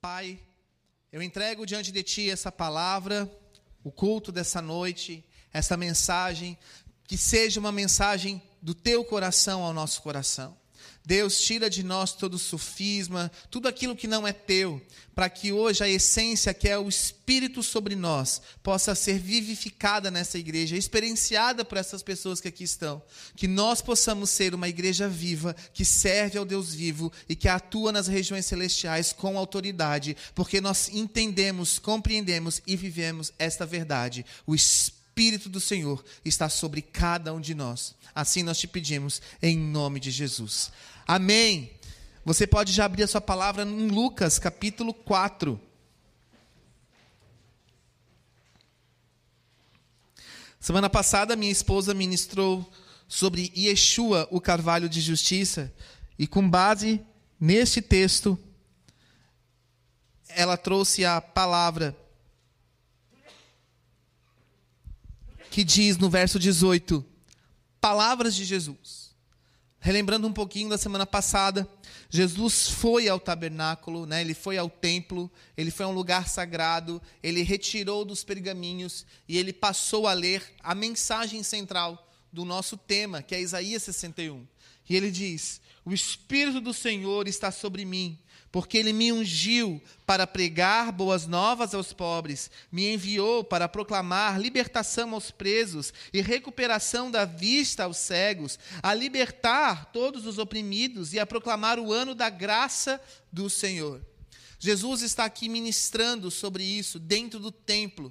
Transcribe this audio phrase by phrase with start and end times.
[0.00, 0.38] Pai,
[1.10, 3.30] eu entrego diante de Ti essa palavra,
[3.82, 6.58] o culto dessa noite, essa mensagem,
[7.04, 10.56] que seja uma mensagem do Teu coração ao nosso coração.
[11.06, 14.82] Deus, tira de nós todo sofisma, tudo aquilo que não é teu,
[15.14, 20.36] para que hoje a essência que é o Espírito sobre nós possa ser vivificada nessa
[20.36, 23.00] igreja, experienciada por essas pessoas que aqui estão.
[23.36, 27.92] Que nós possamos ser uma igreja viva, que serve ao Deus vivo e que atua
[27.92, 34.26] nas regiões celestiais com autoridade, porque nós entendemos, compreendemos e vivemos esta verdade.
[34.44, 37.94] O Espírito do Senhor está sobre cada um de nós.
[38.12, 40.72] Assim nós te pedimos, em nome de Jesus.
[41.06, 41.70] Amém.
[42.24, 45.60] Você pode já abrir a sua palavra em Lucas, capítulo 4.
[50.58, 52.68] Semana passada, minha esposa ministrou
[53.06, 55.72] sobre Yeshua, o carvalho de justiça,
[56.18, 57.00] e com base
[57.38, 58.36] neste texto,
[60.28, 61.96] ela trouxe a palavra
[65.52, 67.06] que diz no verso 18:
[67.80, 69.05] Palavras de Jesus.
[69.86, 71.64] Relembrando um pouquinho da semana passada,
[72.10, 74.20] Jesus foi ao tabernáculo, né?
[74.20, 79.38] ele foi ao templo, ele foi a um lugar sagrado, ele retirou dos pergaminhos e
[79.38, 84.44] ele passou a ler a mensagem central do nosso tema, que é Isaías 61.
[84.88, 88.18] E ele diz: O Espírito do Senhor está sobre mim,
[88.56, 95.12] porque ele me ungiu para pregar boas novas aos pobres, me enviou para proclamar libertação
[95.12, 101.26] aos presos e recuperação da vista aos cegos, a libertar todos os oprimidos e a
[101.26, 102.98] proclamar o ano da graça
[103.30, 104.00] do Senhor.
[104.58, 108.10] Jesus está aqui ministrando sobre isso dentro do templo.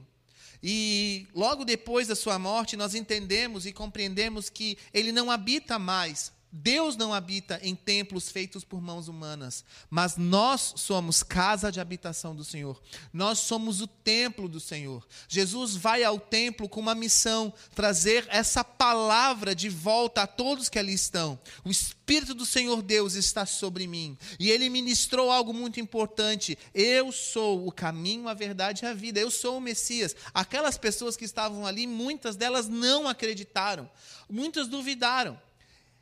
[0.61, 6.34] E logo depois da sua morte, nós entendemos e compreendemos que ele não habita mais
[6.57, 12.33] Deus não habita em templos feitos por mãos humanas, mas nós somos casa de habitação
[12.33, 12.81] do Senhor.
[13.11, 15.05] Nós somos o templo do Senhor.
[15.27, 20.79] Jesus vai ao templo com uma missão: trazer essa palavra de volta a todos que
[20.79, 21.37] ali estão.
[21.65, 24.17] O Espírito do Senhor Deus está sobre mim.
[24.39, 29.19] E ele ministrou algo muito importante: eu sou o caminho, a verdade e a vida.
[29.19, 30.15] Eu sou o Messias.
[30.33, 33.91] Aquelas pessoas que estavam ali, muitas delas não acreditaram,
[34.29, 35.37] muitas duvidaram.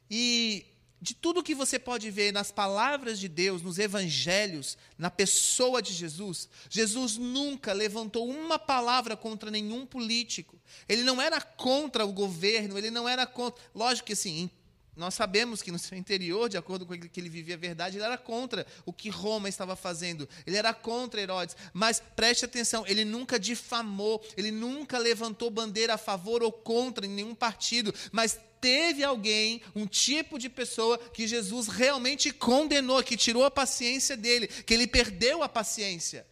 [0.09, 0.65] E
[1.03, 5.91] de tudo que você pode ver nas palavras de Deus, nos evangelhos, na pessoa de
[5.91, 10.57] Jesus, Jesus nunca levantou uma palavra contra nenhum político.
[10.87, 13.61] Ele não era contra o governo, ele não era contra.
[13.75, 14.49] Lógico que assim,
[14.95, 18.05] nós sabemos que no seu interior, de acordo com que ele vivia a verdade, ele
[18.05, 20.29] era contra o que Roma estava fazendo.
[20.47, 21.57] Ele era contra Herodes.
[21.73, 27.09] Mas preste atenção, ele nunca difamou, ele nunca levantou bandeira a favor ou contra em
[27.09, 33.43] nenhum partido, mas teve alguém, um tipo de pessoa que Jesus realmente condenou, que tirou
[33.43, 36.25] a paciência dele, que ele perdeu a paciência.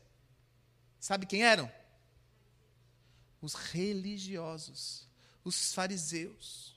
[0.98, 1.70] Sabe quem eram?
[3.42, 5.10] Os religiosos,
[5.44, 6.74] os fariseus.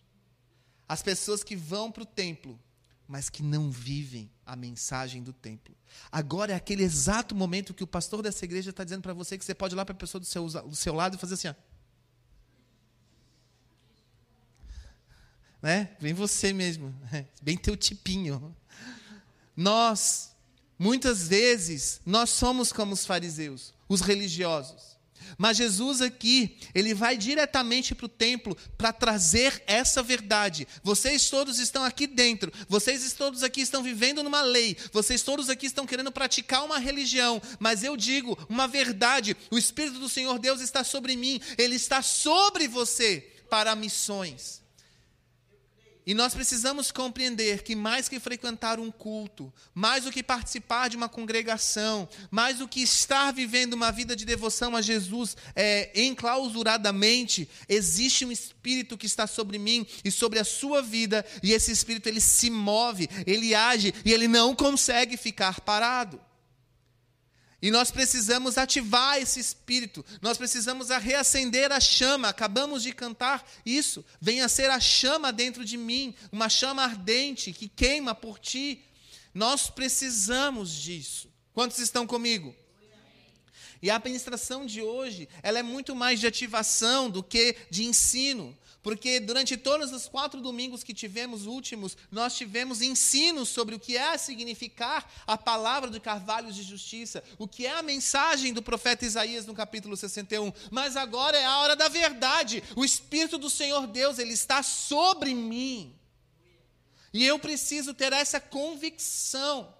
[0.88, 2.60] As pessoas que vão para o templo,
[3.06, 5.72] mas que não vivem a mensagem do templo.
[6.10, 9.44] Agora é aquele exato momento que o pastor dessa igreja está dizendo para você que
[9.44, 11.48] você pode ir lá para a pessoa do seu, do seu lado e fazer assim:
[11.48, 11.54] ó.
[15.64, 15.88] Né?
[15.98, 16.94] Vem você mesmo,
[17.40, 18.54] bem teu tipinho.
[19.56, 20.32] Nós,
[20.78, 24.94] muitas vezes, nós somos como os fariseus, os religiosos.
[25.38, 30.68] Mas Jesus aqui, ele vai diretamente para o templo para trazer essa verdade.
[30.82, 35.64] Vocês todos estão aqui dentro, vocês todos aqui estão vivendo numa lei, vocês todos aqui
[35.64, 40.60] estão querendo praticar uma religião, mas eu digo uma verdade: o Espírito do Senhor Deus
[40.60, 44.62] está sobre mim, ele está sobre você para missões.
[46.06, 50.96] E nós precisamos compreender que mais que frequentar um culto, mais do que participar de
[50.96, 57.48] uma congregação, mais do que estar vivendo uma vida de devoção a Jesus é, enclausuradamente,
[57.68, 62.08] existe um Espírito que está sobre mim e sobre a sua vida, e esse Espírito
[62.08, 66.20] ele se move, ele age e ele não consegue ficar parado.
[67.64, 72.28] E nós precisamos ativar esse espírito, nós precisamos reacender a chama.
[72.28, 74.04] Acabamos de cantar isso.
[74.20, 78.84] Venha ser a chama dentro de mim, uma chama ardente que queima por ti.
[79.32, 81.32] Nós precisamos disso.
[81.54, 82.54] Quantos estão comigo?
[83.80, 88.54] E a administração de hoje, ela é muito mais de ativação do que de ensino.
[88.84, 93.96] Porque durante todos os quatro domingos que tivemos últimos, nós tivemos ensinos sobre o que
[93.96, 99.06] é significar a palavra de carvalhos de justiça, o que é a mensagem do profeta
[99.06, 100.52] Isaías no capítulo 61.
[100.70, 102.62] Mas agora é a hora da verdade.
[102.76, 105.98] O Espírito do Senhor Deus, ele está sobre mim.
[107.10, 109.74] E eu preciso ter essa convicção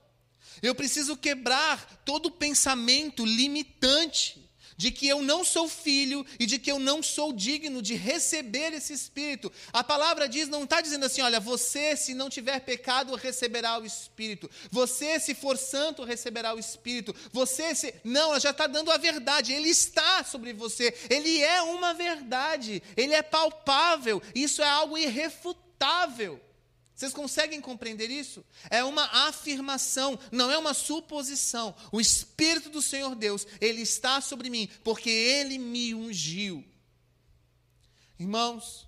[0.62, 4.42] Eu preciso quebrar todo pensamento limitante
[4.76, 8.72] de que eu não sou filho e de que eu não sou digno de receber
[8.72, 9.52] esse Espírito.
[9.72, 13.84] A palavra diz, não está dizendo assim, olha, você, se não tiver pecado, receberá o
[13.84, 14.50] Espírito.
[14.70, 17.14] Você, se for santo, receberá o Espírito.
[17.32, 17.94] Você, se.
[18.04, 19.52] Não, ela já está dando a verdade.
[19.52, 20.94] Ele está sobre você.
[21.08, 22.82] Ele é uma verdade.
[22.96, 24.22] Ele é palpável.
[24.34, 26.40] Isso é algo irrefutável.
[26.94, 28.44] Vocês conseguem compreender isso?
[28.70, 31.74] É uma afirmação, não é uma suposição.
[31.90, 36.64] O Espírito do Senhor Deus, ele está sobre mim, porque ele me ungiu.
[38.18, 38.86] Irmãos,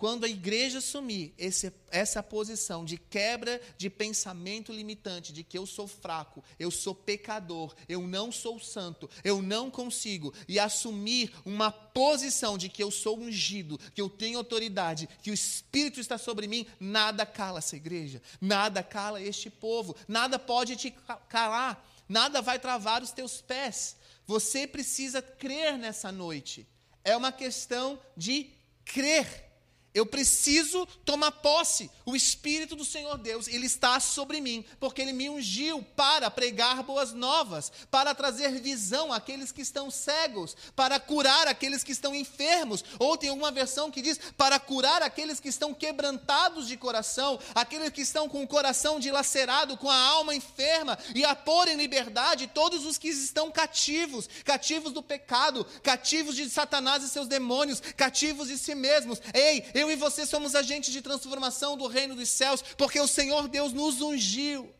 [0.00, 5.66] quando a igreja assumir esse, essa posição de quebra de pensamento limitante, de que eu
[5.66, 11.70] sou fraco, eu sou pecador, eu não sou santo, eu não consigo, e assumir uma
[11.70, 16.46] posição de que eu sou ungido, que eu tenho autoridade, que o Espírito está sobre
[16.46, 20.94] mim, nada cala essa igreja, nada cala este povo, nada pode te
[21.28, 23.96] calar, nada vai travar os teus pés.
[24.26, 26.66] Você precisa crer nessa noite.
[27.04, 28.48] É uma questão de
[28.82, 29.49] crer.
[29.92, 31.90] Eu preciso tomar posse.
[32.06, 36.82] O Espírito do Senhor Deus, ele está sobre mim, porque ele me ungiu para pregar
[36.82, 42.84] boas novas, para trazer visão àqueles que estão cegos, para curar aqueles que estão enfermos.
[42.98, 47.90] Ou tem alguma versão que diz para curar aqueles que estão quebrantados de coração, aqueles
[47.90, 52.46] que estão com o coração dilacerado, com a alma enferma, e a pôr em liberdade
[52.46, 58.48] todos os que estão cativos, cativos do pecado, cativos de Satanás e seus demônios, cativos
[58.48, 59.20] de si mesmos.
[59.34, 63.48] Ei, eu e você somos agentes de transformação do reino dos céus, porque o Senhor
[63.48, 64.72] Deus nos ungiu.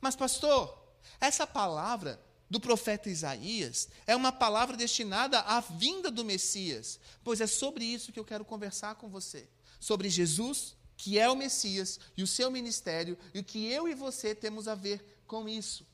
[0.00, 0.76] Mas, pastor,
[1.20, 2.20] essa palavra
[2.50, 8.12] do profeta Isaías é uma palavra destinada à vinda do Messias, pois é sobre isso
[8.12, 9.48] que eu quero conversar com você.
[9.78, 13.94] Sobre Jesus, que é o Messias, e o seu ministério, e o que eu e
[13.94, 15.86] você temos a ver com isso.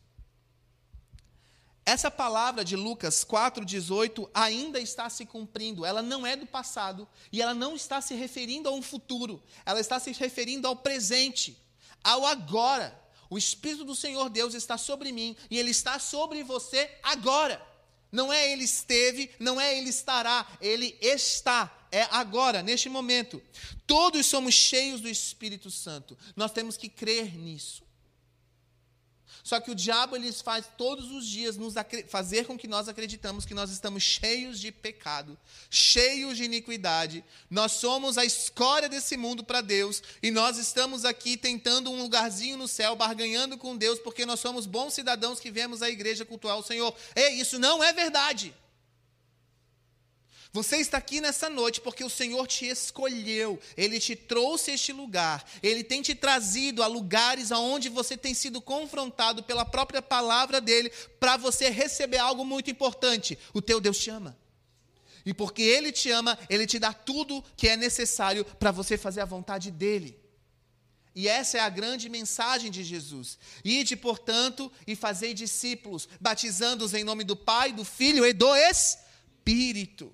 [1.89, 5.87] Essa palavra de Lucas 4,18 ainda está se cumprindo.
[5.87, 9.43] Ela não é do passado e ela não está se referindo a um futuro.
[9.65, 11.57] Ela está se referindo ao presente,
[12.05, 12.95] ao agora.
[13.31, 17.59] O Espírito do Senhor Deus está sobre mim e ele está sobre você agora.
[18.13, 21.75] Não é ele esteve, não é ele estará, ele está.
[21.91, 23.41] É agora, neste momento.
[23.87, 26.19] Todos somos cheios do Espírito Santo.
[26.37, 27.88] Nós temos que crer nisso.
[29.49, 31.73] Só que o diabo ele faz todos os dias nos
[32.09, 35.39] fazer com que nós acreditamos que nós estamos cheios de pecado,
[35.71, 37.25] cheios de iniquidade.
[37.49, 42.59] Nós somos a escória desse mundo para Deus e nós estamos aqui tentando um lugarzinho
[42.59, 46.59] no céu, barganhando com Deus porque nós somos bons cidadãos que viemos à igreja cultuar
[46.59, 46.95] o Senhor.
[47.17, 48.55] Ei, isso não é verdade.
[50.53, 54.93] Você está aqui nessa noite porque o Senhor te escolheu, Ele te trouxe a este
[54.93, 60.61] lugar, Ele tem te trazido a lugares aonde você tem sido confrontado pela própria palavra
[60.61, 60.91] dEle,
[61.21, 64.37] para você receber algo muito importante: o teu Deus te ama.
[65.25, 69.21] E porque Ele te ama, Ele te dá tudo que é necessário para você fazer
[69.21, 70.19] a vontade dEle.
[71.15, 73.39] E essa é a grande mensagem de Jesus.
[73.63, 80.13] Ide, portanto, e fazei discípulos, batizando-os em nome do Pai, do Filho e do Espírito.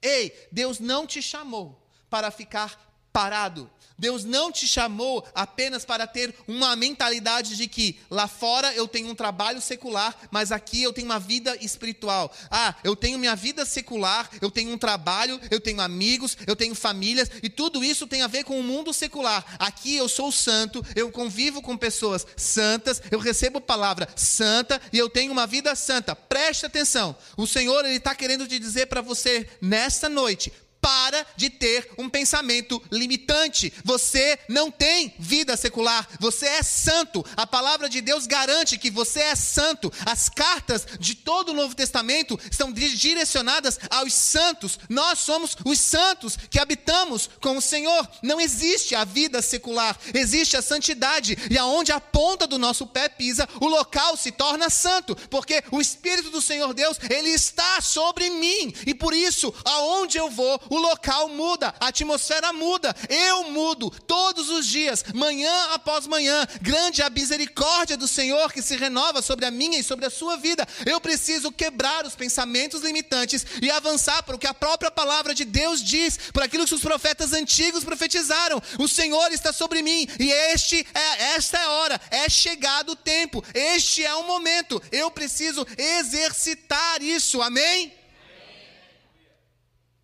[0.00, 3.70] Ei, Deus não te chamou para ficar parado.
[3.98, 9.08] Deus não te chamou apenas para ter uma mentalidade de que lá fora eu tenho
[9.08, 12.30] um trabalho secular, mas aqui eu tenho uma vida espiritual.
[12.50, 16.74] Ah, eu tenho minha vida secular, eu tenho um trabalho, eu tenho amigos, eu tenho
[16.74, 19.42] famílias, e tudo isso tem a ver com o mundo secular.
[19.58, 25.08] Aqui eu sou santo, eu convivo com pessoas santas, eu recebo palavra santa e eu
[25.08, 26.14] tenho uma vida santa.
[26.14, 30.52] Preste atenção, o Senhor ele está querendo te dizer para você nesta noite:
[30.86, 33.72] para de ter um pensamento limitante.
[33.84, 37.26] Você não tem vida secular, você é santo.
[37.36, 39.92] A palavra de Deus garante que você é santo.
[40.04, 44.78] As cartas de todo o Novo Testamento estão direcionadas aos santos.
[44.88, 48.08] Nós somos os santos que habitamos com o Senhor.
[48.22, 51.36] Não existe a vida secular, existe a santidade.
[51.50, 55.80] E aonde a ponta do nosso pé pisa, o local se torna santo, porque o
[55.80, 58.72] Espírito do Senhor Deus, ele está sobre mim.
[58.86, 64.48] E por isso, aonde eu vou, o local muda, a atmosfera muda, eu mudo todos
[64.50, 66.46] os dias, manhã após manhã.
[66.60, 70.10] Grande é a misericórdia do Senhor que se renova sobre a minha e sobre a
[70.10, 70.66] sua vida.
[70.84, 75.44] Eu preciso quebrar os pensamentos limitantes e avançar para o que a própria palavra de
[75.44, 78.62] Deus diz, por aquilo que os profetas antigos profetizaram.
[78.78, 82.96] O Senhor está sobre mim e este é esta é a hora, é chegado o
[82.96, 84.82] tempo, este é o momento.
[84.92, 87.42] Eu preciso exercitar isso.
[87.42, 87.92] Amém?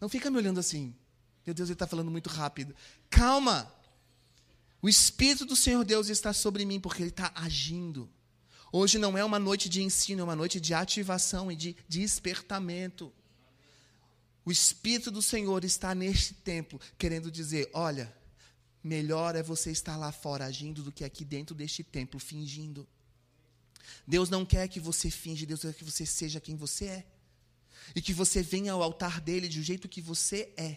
[0.03, 0.93] Não fica me olhando assim.
[1.47, 2.75] Meu Deus, ele está falando muito rápido.
[3.09, 3.73] Calma.
[4.83, 8.11] O Espírito do Senhor Deus está sobre mim porque Ele está agindo.
[8.73, 13.13] Hoje não é uma noite de ensino, é uma noite de ativação e de despertamento.
[14.45, 18.13] O Espírito do Senhor está neste templo, querendo dizer: olha,
[18.83, 22.89] melhor é você estar lá fora agindo do que aqui dentro deste templo fingindo.
[24.05, 27.07] Deus não quer que você finge, Deus quer que você seja quem você é.
[27.95, 30.77] E que você venha ao altar dele do jeito que você é.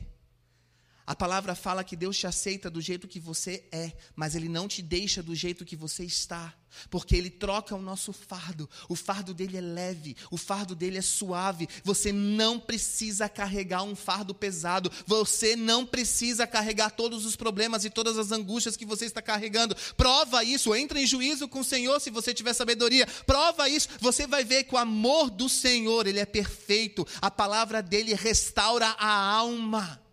[1.08, 4.68] A palavra fala que Deus te aceita do jeito que você é, mas Ele não
[4.68, 6.52] te deixa do jeito que você está,
[6.90, 8.68] porque Ele troca o nosso fardo.
[8.90, 11.70] O fardo dele é leve, o fardo dele é suave.
[11.84, 17.90] Você não precisa carregar um fardo pesado, você não precisa carregar todos os problemas e
[17.92, 19.76] todas as angústias que você está carregando.
[19.96, 23.06] Prova isso, entra em juízo com o Senhor se você tiver sabedoria.
[23.28, 27.84] Prova isso, você vai ver que o amor do Senhor, Ele é perfeito, a palavra
[27.84, 30.04] dele restaura a alma.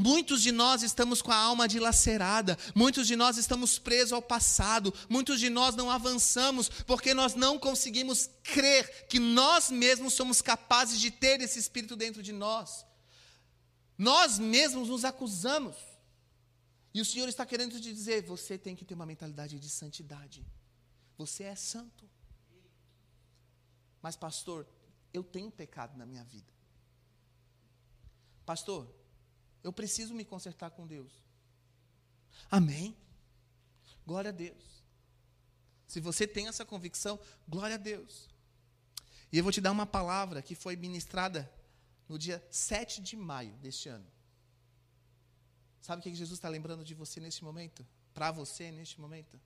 [0.00, 4.94] Muitos de nós estamos com a alma dilacerada, muitos de nós estamos presos ao passado,
[5.08, 11.00] muitos de nós não avançamos porque nós não conseguimos crer que nós mesmos somos capazes
[11.00, 12.86] de ter esse espírito dentro de nós.
[13.98, 15.74] Nós mesmos nos acusamos.
[16.94, 20.46] E o Senhor está querendo te dizer: você tem que ter uma mentalidade de santidade.
[21.16, 22.08] Você é santo.
[24.00, 24.64] Mas, pastor,
[25.12, 26.52] eu tenho pecado na minha vida.
[28.46, 28.88] Pastor,
[29.62, 31.12] eu preciso me consertar com Deus.
[32.50, 32.96] Amém?
[34.06, 34.62] Glória a Deus.
[35.86, 38.28] Se você tem essa convicção, glória a Deus.
[39.32, 41.50] E eu vou te dar uma palavra que foi ministrada
[42.08, 44.06] no dia 7 de maio deste ano.
[45.80, 47.86] Sabe o que Jesus está lembrando de você neste momento?
[48.12, 49.40] Para você neste momento?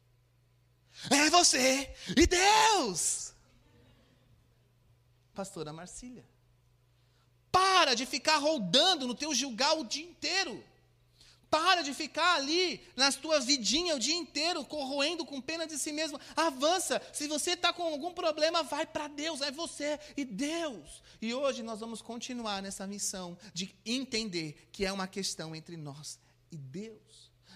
[1.11, 3.33] É você e Deus!
[5.35, 6.25] Pastora Marcília.
[7.83, 10.63] Para de ficar rodando no teu julgar o dia inteiro.
[11.51, 15.91] Para de ficar ali nas tuas vidinhas o dia inteiro, corroendo com pena de si
[15.91, 16.17] mesmo.
[16.37, 17.03] Avança.
[17.13, 19.41] Se você está com algum problema, vai para Deus.
[19.41, 21.03] É você e Deus.
[21.21, 26.21] E hoje nós vamos continuar nessa missão de entender que é uma questão entre nós
[26.53, 27.12] e Deus.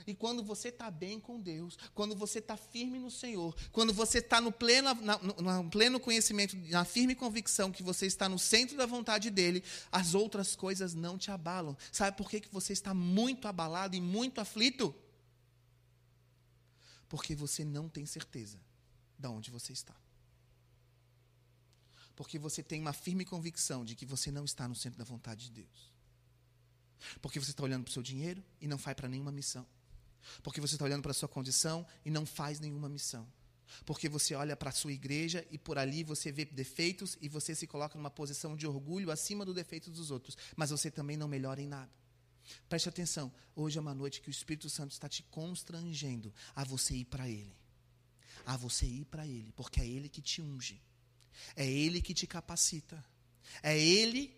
[0.06, 4.18] E quando você está bem com Deus, quando você está firme no Senhor, quando você
[4.18, 8.38] está no pleno, na, no, no pleno conhecimento, na firme convicção que você está no
[8.38, 11.76] centro da vontade dEle, as outras coisas não te abalam.
[11.90, 14.94] Sabe por que, que você está muito abalado e muito aflito?
[17.08, 18.60] Porque você não tem certeza
[19.18, 19.94] de onde você está.
[22.14, 25.46] Porque você tem uma firme convicção de que você não está no centro da vontade
[25.46, 25.92] de Deus.
[27.20, 29.66] Porque você está olhando para o seu dinheiro e não vai para nenhuma missão.
[30.42, 33.26] Porque você está olhando para a sua condição e não faz nenhuma missão.
[33.84, 37.54] Porque você olha para a sua igreja e por ali você vê defeitos e você
[37.54, 40.36] se coloca numa posição de orgulho acima do defeito dos outros.
[40.54, 41.90] Mas você também não melhora em nada.
[42.68, 46.94] Preste atenção, hoje é uma noite que o Espírito Santo está te constrangendo a você
[46.94, 47.56] ir para Ele.
[48.44, 50.80] A você ir para Ele, porque é Ele que te unge.
[51.56, 53.04] É Ele que te capacita.
[53.62, 54.36] É Ele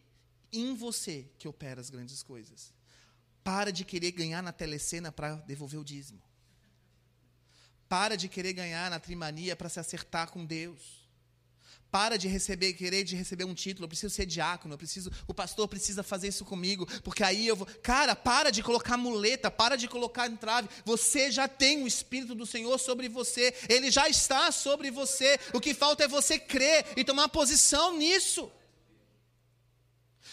[0.50, 2.73] em você que opera as grandes coisas.
[3.42, 6.23] Para de querer ganhar na telecena para devolver o dízimo.
[7.88, 10.99] Para de querer ganhar na trimania para se acertar com Deus.
[11.90, 15.33] Para de receber, querer de receber um título, eu preciso ser diácono, eu preciso, o
[15.33, 17.66] pastor precisa fazer isso comigo, porque aí eu vou.
[17.83, 20.68] Cara, para de colocar muleta, para de colocar entrave.
[20.85, 25.40] Você já tem o Espírito do Senhor sobre você, ele já está sobre você.
[25.54, 28.52] O que falta é você crer e tomar posição nisso.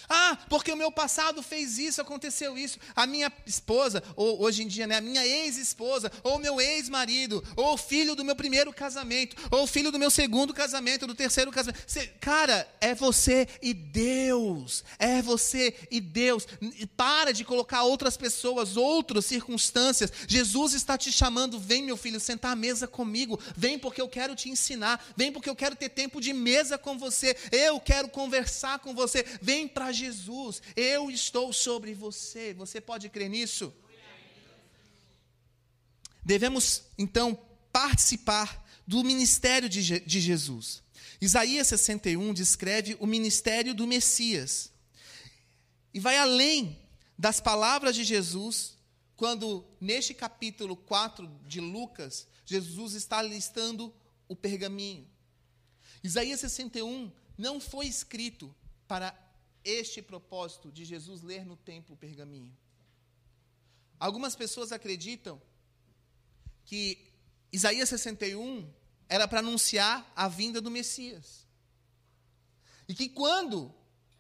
[0.10, 2.78] Ah, porque o meu passado fez isso, aconteceu isso.
[2.96, 7.74] A minha esposa, ou hoje em dia, né, a minha ex-esposa, ou meu ex-marido, ou
[7.74, 11.52] o filho do meu primeiro casamento, ou o filho do meu segundo casamento, do terceiro
[11.52, 11.86] casamento.
[12.20, 14.84] Cara, é você e Deus.
[15.00, 16.48] É você e Deus.
[16.96, 20.12] Para de colocar outras pessoas, outras circunstâncias.
[20.28, 23.40] Jesus está te chamando, vem meu filho, sentar à mesa comigo.
[23.56, 25.04] Vem porque eu quero te ensinar.
[25.16, 27.36] Vem porque eu quero ter tempo de mesa com você.
[27.52, 29.26] Eu quero conversar com você.
[29.42, 32.54] Vem para Jesus, eu estou sobre você.
[32.54, 33.74] Você pode crer nisso?
[36.24, 37.40] Devemos, então,
[37.72, 40.84] participar do ministério de, de Jesus.
[41.22, 44.72] Isaías 61 descreve o ministério do Messias.
[45.94, 46.80] E vai além
[47.18, 48.78] das palavras de Jesus,
[49.16, 53.94] quando, neste capítulo 4 de Lucas, Jesus está listando
[54.28, 55.08] o pergaminho.
[56.04, 58.54] Isaías 61 não foi escrito
[58.88, 59.18] para
[59.66, 62.56] este propósito de Jesus ler no templo o pergaminho.
[64.00, 65.42] Algumas pessoas acreditam
[66.64, 67.12] que
[67.52, 68.72] Isaías 61
[69.10, 71.46] era para anunciar a vinda do Messias.
[72.88, 73.74] E que quando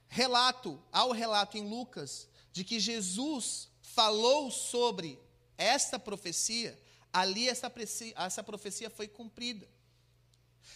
[0.08, 5.20] relato, ao relato em Lucas, de que Jesus falou sobre
[5.58, 6.80] essa profecia,
[7.12, 7.72] ali essa,
[8.16, 9.68] essa profecia foi cumprida.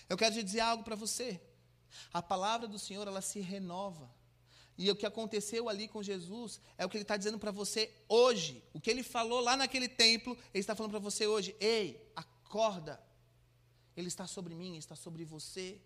[0.07, 1.41] Eu quero te dizer algo para você.
[2.13, 4.09] A palavra do Senhor, ela se renova.
[4.79, 7.93] E o que aconteceu ali com Jesus é o que ele está dizendo para você
[8.07, 8.63] hoje.
[8.73, 11.53] O que ele falou lá naquele templo, ele está falando para você hoje.
[11.59, 12.97] Ei, acorda.
[13.97, 15.81] Ele está sobre mim, está sobre você.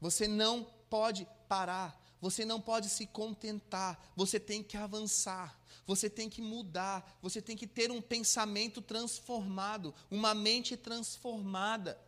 [0.00, 2.02] Você não pode parar.
[2.18, 4.12] Você não pode se contentar.
[4.16, 5.60] Você tem que avançar.
[5.86, 7.18] Você tem que mudar.
[7.20, 12.00] Você tem que ter um pensamento transformado, uma mente transformada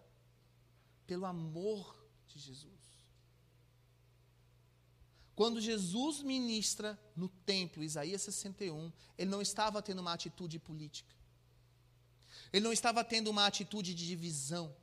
[1.06, 1.94] pelo amor
[2.26, 2.75] de Jesus.
[5.36, 11.14] Quando Jesus ministra no templo, Isaías 61, ele não estava tendo uma atitude política.
[12.50, 14.74] Ele não estava tendo uma atitude de divisão,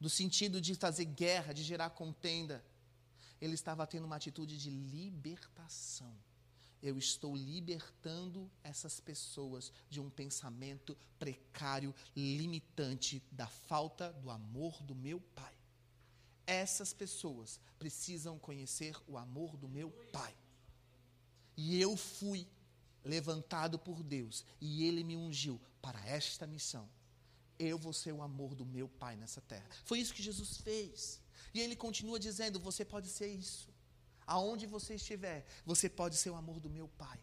[0.00, 2.64] do sentido de fazer guerra, de gerar contenda.
[3.40, 6.12] Ele estava tendo uma atitude de libertação.
[6.82, 14.96] Eu estou libertando essas pessoas de um pensamento precário, limitante, da falta do amor do
[14.96, 15.53] meu Pai.
[16.46, 20.34] Essas pessoas precisam conhecer o amor do meu Pai.
[21.56, 22.46] E eu fui
[23.04, 26.88] levantado por Deus e Ele me ungiu para esta missão.
[27.58, 29.68] Eu vou ser o amor do meu Pai nessa terra.
[29.84, 31.20] Foi isso que Jesus fez.
[31.52, 33.72] E Ele continua dizendo: você pode ser isso.
[34.26, 37.20] Aonde você estiver, você pode ser o amor do meu Pai.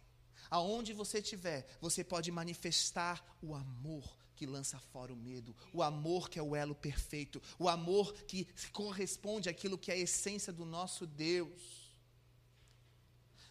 [0.50, 6.28] Aonde você estiver, você pode manifestar o amor que lança fora o medo, o amor
[6.28, 10.66] que é o elo perfeito, o amor que corresponde àquilo que é a essência do
[10.66, 11.94] nosso Deus.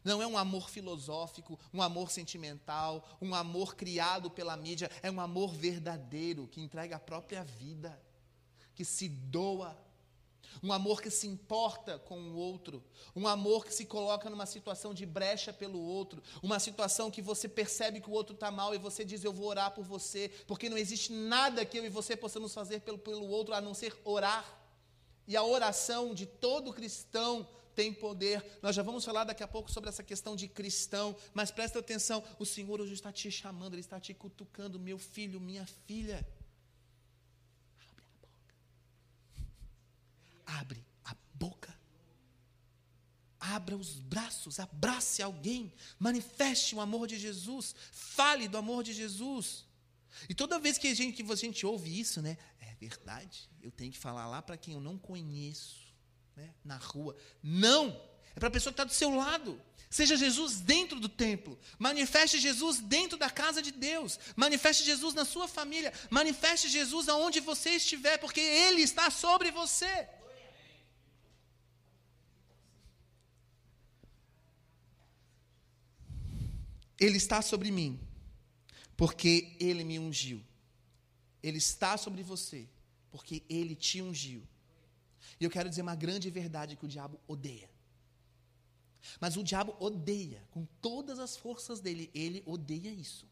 [0.03, 5.21] Não é um amor filosófico, um amor sentimental, um amor criado pela mídia, é um
[5.21, 7.97] amor verdadeiro que entrega a própria vida,
[8.75, 9.81] que se doa
[10.62, 12.83] um amor que se importa com o outro,
[13.14, 17.49] um amor que se coloca numa situação de brecha pelo outro, uma situação que você
[17.49, 20.69] percebe que o outro está mal e você diz: Eu vou orar por você, porque
[20.69, 23.97] não existe nada que eu e você possamos fazer pelo, pelo outro a não ser
[24.04, 24.59] orar.
[25.26, 28.45] E a oração de todo cristão tem poder.
[28.60, 32.23] Nós já vamos falar daqui a pouco sobre essa questão de cristão, mas presta atenção:
[32.39, 36.26] o Senhor hoje está te chamando, Ele está te cutucando, meu filho, minha filha.
[40.58, 41.78] Abre a boca.
[43.39, 49.65] Abra os braços, abrace alguém, manifeste o amor de Jesus, fale do amor de Jesus.
[50.28, 52.36] E toda vez que a gente, que a gente ouve isso, né?
[52.60, 55.95] É verdade, eu tenho que falar lá para quem eu não conheço,
[56.36, 57.17] né, na rua.
[57.43, 57.99] Não!
[58.36, 59.60] É para a pessoa que está do seu lado.
[59.89, 61.58] Seja Jesus dentro do templo.
[61.78, 64.21] Manifeste Jesus dentro da casa de Deus.
[64.36, 65.93] Manifeste Jesus na sua família.
[66.10, 70.08] Manifeste Jesus aonde você estiver, porque Ele está sobre você.
[77.00, 77.99] Ele está sobre mim,
[78.97, 80.45] porque Ele me ungiu.
[81.43, 82.69] Ele está sobre você,
[83.10, 84.47] porque Ele te ungiu.
[85.41, 87.71] E eu quero dizer uma grande verdade que o diabo odeia.
[89.19, 93.26] Mas o diabo odeia, com todas as forças dele, ele odeia isso.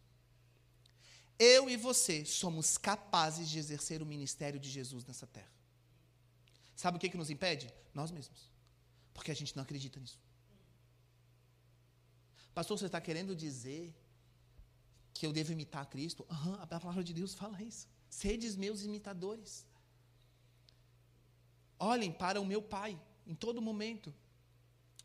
[1.39, 5.53] Eu e você somos capazes de exercer o ministério de Jesus nessa terra.
[6.75, 7.73] Sabe o que, que nos impede?
[7.95, 8.51] Nós mesmos.
[9.13, 10.19] Porque a gente não acredita nisso.
[12.55, 13.95] Pastor, você está querendo dizer
[15.15, 16.27] que eu devo imitar Cristo?
[16.31, 17.89] Uhum, a palavra de Deus fala isso.
[18.09, 19.67] Sedes meus imitadores.
[21.79, 24.15] Olhem para o meu Pai em todo momento.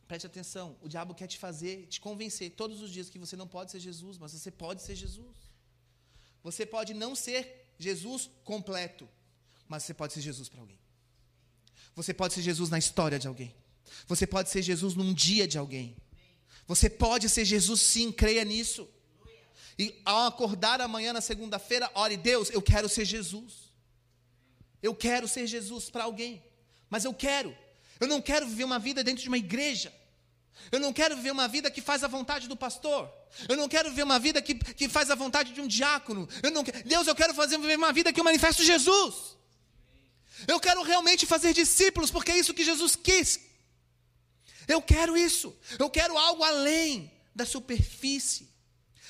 [0.07, 3.47] Preste atenção, o diabo quer te fazer, te convencer todos os dias que você não
[3.47, 5.37] pode ser Jesus, mas você pode ser Jesus.
[6.43, 9.07] Você pode não ser Jesus completo,
[9.67, 10.79] mas você pode ser Jesus para alguém.
[11.95, 13.55] Você pode ser Jesus na história de alguém.
[14.07, 15.95] Você pode ser Jesus num dia de alguém.
[16.67, 18.87] Você pode ser Jesus sim, creia nisso.
[19.77, 23.73] E ao acordar amanhã na segunda-feira, ore, Deus, eu quero ser Jesus.
[24.81, 26.43] Eu quero ser Jesus para alguém.
[26.89, 27.55] Mas eu quero.
[27.99, 29.93] Eu não quero viver uma vida dentro de uma igreja.
[30.71, 33.11] Eu não quero viver uma vida que faz a vontade do pastor.
[33.49, 36.27] Eu não quero viver uma vida que, que faz a vontade de um diácono.
[36.41, 39.37] Eu não, Deus, eu quero fazer viver uma vida que eu manifesto Jesus.
[40.47, 43.39] Eu quero realmente fazer discípulos, porque é isso que Jesus quis.
[44.67, 45.55] Eu quero isso.
[45.77, 48.51] Eu quero algo além da superfície.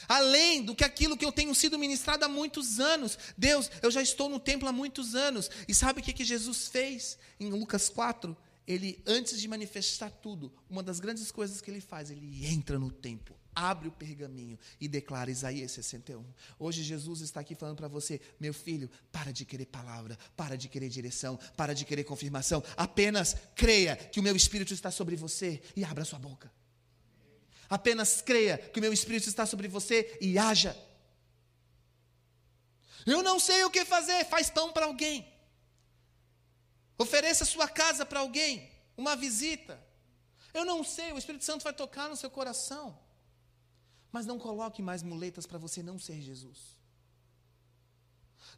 [0.07, 3.17] Além do que aquilo que eu tenho sido ministrado há muitos anos.
[3.37, 5.49] Deus, eu já estou no templo há muitos anos.
[5.67, 8.35] E sabe o que, que Jesus fez em Lucas 4?
[8.67, 12.91] Ele, antes de manifestar tudo, uma das grandes coisas que ele faz, ele entra no
[12.91, 16.25] templo abre o pergaminho e declara Isaías 61.
[16.59, 20.67] Hoje Jesus está aqui falando para você, meu filho, para de querer palavra, para de
[20.67, 25.61] querer direção, para de querer confirmação, apenas creia que o meu espírito está sobre você
[25.75, 26.51] e abra sua boca.
[27.69, 30.77] Apenas creia que o meu Espírito está sobre você e haja.
[33.03, 35.27] Eu não sei o que fazer, faz pão para alguém.
[36.97, 39.83] Ofereça sua casa para alguém, uma visita.
[40.53, 42.97] Eu não sei, o Espírito Santo vai tocar no seu coração.
[44.13, 46.59] Mas não coloque mais muletas para você não ser Jesus.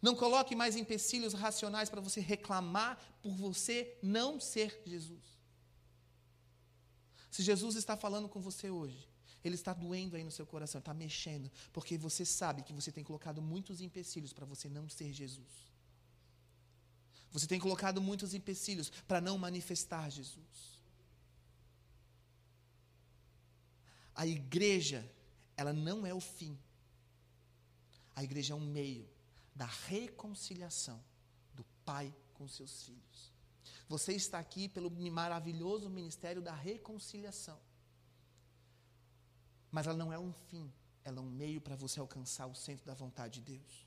[0.01, 5.23] Não coloque mais empecilhos racionais para você reclamar por você não ser Jesus.
[7.31, 9.09] Se Jesus está falando com você hoje,
[9.43, 13.03] ele está doendo aí no seu coração, está mexendo, porque você sabe que você tem
[13.03, 15.65] colocado muitos empecilhos para você não ser Jesus.
[17.31, 20.81] Você tem colocado muitos empecilhos para não manifestar Jesus.
[24.13, 25.09] A igreja,
[25.57, 26.57] ela não é o fim.
[28.15, 29.09] A igreja é um meio
[29.55, 31.03] da reconciliação
[31.53, 33.33] do pai com seus filhos.
[33.87, 37.59] Você está aqui pelo maravilhoso ministério da reconciliação.
[39.71, 40.71] Mas ela não é um fim,
[41.03, 43.85] ela é um meio para você alcançar o centro da vontade de Deus.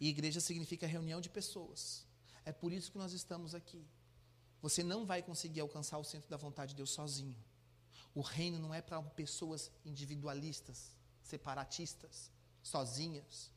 [0.00, 2.06] E igreja significa reunião de pessoas.
[2.44, 3.84] É por isso que nós estamos aqui.
[4.62, 7.36] Você não vai conseguir alcançar o centro da vontade de Deus sozinho.
[8.14, 12.30] O reino não é para pessoas individualistas, separatistas,
[12.62, 13.50] sozinhas.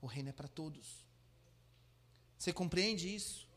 [0.00, 1.04] O reino é para todos.
[2.36, 3.48] Você compreende isso?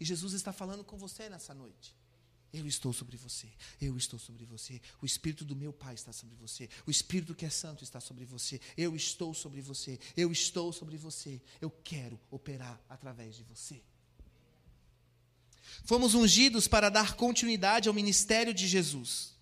[0.00, 1.96] E Jesus está falando com você nessa noite.
[2.52, 3.46] Eu estou sobre você,
[3.78, 7.44] eu estou sobre você, o Espírito do meu Pai está sobre você, o Espírito que
[7.44, 12.18] é Santo está sobre você, eu estou sobre você, eu estou sobre você, eu quero
[12.30, 13.82] operar através de você.
[15.84, 19.36] Fomos ungidos para dar continuidade ao ministério de Jesus.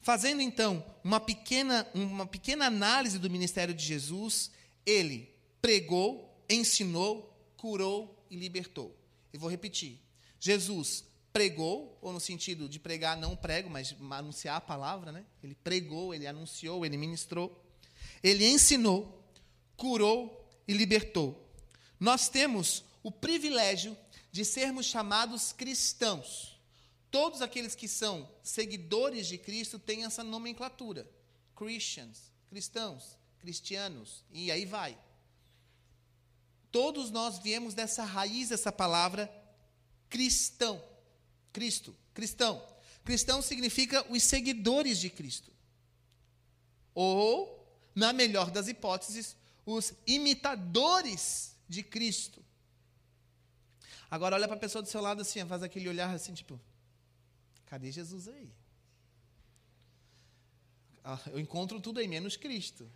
[0.00, 4.50] Fazendo então uma pequena, uma pequena análise do ministério de Jesus,
[4.84, 5.28] ele
[5.60, 8.96] pregou, ensinou, curou e libertou.
[9.32, 10.00] Eu vou repetir.
[10.38, 15.24] Jesus pregou, ou no sentido de pregar, não prego, mas anunciar a palavra, né?
[15.42, 17.62] Ele pregou, ele anunciou, ele ministrou.
[18.22, 19.22] Ele ensinou,
[19.76, 21.50] curou e libertou.
[21.98, 23.96] Nós temos o privilégio
[24.36, 26.60] de sermos chamados cristãos.
[27.10, 31.10] Todos aqueles que são seguidores de Cristo têm essa nomenclatura:
[31.56, 34.98] Christians, cristãos, cristianos, e aí vai.
[36.70, 39.32] Todos nós viemos dessa raiz dessa palavra
[40.10, 40.84] cristão.
[41.50, 42.62] Cristo, cristão.
[43.06, 45.50] Cristão significa os seguidores de Cristo.
[46.94, 52.44] Ou, na melhor das hipóteses, os imitadores de Cristo.
[54.10, 56.60] Agora olha para a pessoa do seu lado assim, faz aquele olhar assim, tipo,
[57.66, 58.52] cadê Jesus aí?
[61.04, 62.90] Ah, eu encontro tudo aí, menos Cristo.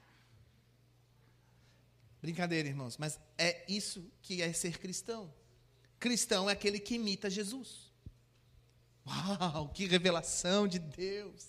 [2.20, 5.32] Brincadeira, irmãos, mas é isso que é ser cristão.
[5.98, 7.90] Cristão é aquele que imita Jesus.
[9.06, 11.48] Uau, que revelação de Deus!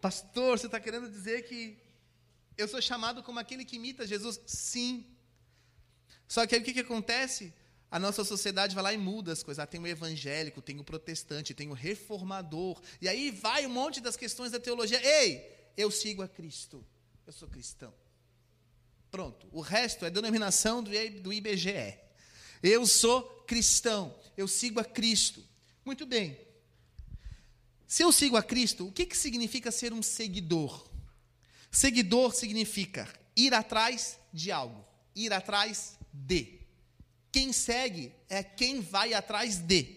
[0.00, 1.78] Pastor, você está querendo dizer que
[2.56, 4.40] eu sou chamado como aquele que imita Jesus?
[4.46, 5.04] Sim.
[6.28, 7.52] Só que aí o que, que acontece?
[7.94, 9.62] A nossa sociedade vai lá e muda as coisas.
[9.62, 12.82] Ah, tem o evangélico, tem o protestante, tem o reformador.
[13.00, 15.00] E aí vai um monte das questões da teologia.
[15.00, 16.84] Ei, eu sigo a Cristo.
[17.24, 17.94] Eu sou cristão.
[19.12, 19.48] Pronto.
[19.52, 21.96] O resto é denominação do IBGE.
[22.60, 24.12] Eu sou cristão.
[24.36, 25.40] Eu sigo a Cristo.
[25.84, 26.36] Muito bem.
[27.86, 30.84] Se eu sigo a Cristo, o que, que significa ser um seguidor?
[31.70, 36.63] Seguidor significa ir atrás de algo, ir atrás de.
[37.34, 39.96] Quem segue é quem vai atrás de.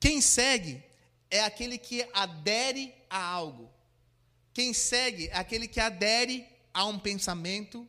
[0.00, 0.82] Quem segue
[1.30, 3.70] é aquele que adere a algo.
[4.52, 7.86] Quem segue é aquele que adere a um pensamento,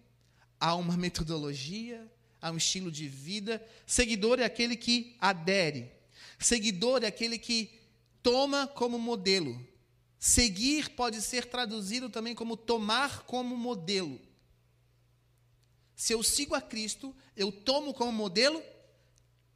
[0.59, 2.07] a uma metodologia,
[2.39, 3.59] a um estilo de vida.
[3.83, 5.91] Seguidor é aquele que adere.
[6.37, 7.81] Seguidor é aquele que
[8.21, 9.59] toma como modelo.
[10.19, 14.21] Seguir pode ser traduzido também como tomar como modelo.
[15.95, 18.61] Se eu sigo a Cristo, eu tomo como modelo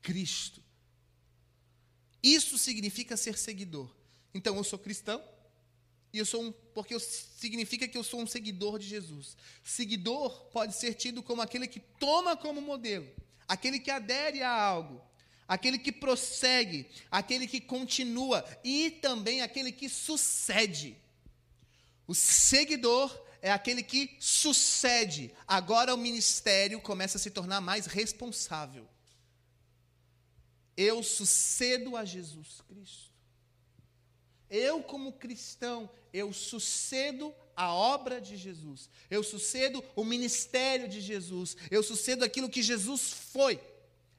[0.02, 0.64] Cristo.
[2.22, 3.90] Isso significa ser seguidor.
[4.34, 5.24] Então eu sou cristão,
[6.14, 9.36] e eu sou um, porque eu, significa que eu sou um seguidor de Jesus.
[9.64, 13.08] Seguidor pode ser tido como aquele que toma como modelo,
[13.48, 15.02] aquele que adere a algo,
[15.48, 20.98] aquele que prossegue, aquele que continua e também aquele que sucede.
[22.08, 25.34] O seguidor é aquele que sucede.
[25.48, 28.88] Agora o ministério começa a se tornar mais responsável.
[30.76, 33.08] Eu sucedo a Jesus Cristo.
[34.50, 38.90] Eu, como cristão, eu sucedo a obra de Jesus.
[39.10, 41.56] Eu sucedo o ministério de Jesus.
[41.72, 43.62] Eu sucedo aquilo que Jesus foi.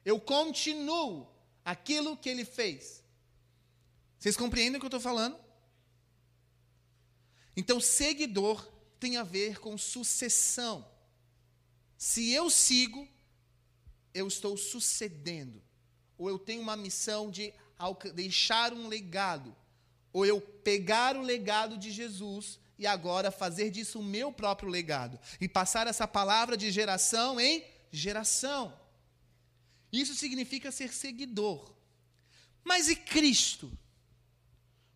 [0.03, 1.27] Eu continuo
[1.63, 3.03] aquilo que ele fez.
[4.17, 5.37] Vocês compreendem o que eu estou falando?
[7.55, 10.85] Então, seguidor tem a ver com sucessão.
[11.97, 13.07] Se eu sigo,
[14.13, 15.61] eu estou sucedendo.
[16.17, 17.53] Ou eu tenho uma missão de
[18.13, 19.55] deixar um legado.
[20.11, 25.19] Ou eu pegar o legado de Jesus e agora fazer disso o meu próprio legado.
[25.39, 28.77] E passar essa palavra de geração em geração.
[29.91, 31.73] Isso significa ser seguidor.
[32.63, 33.71] Mas e Cristo?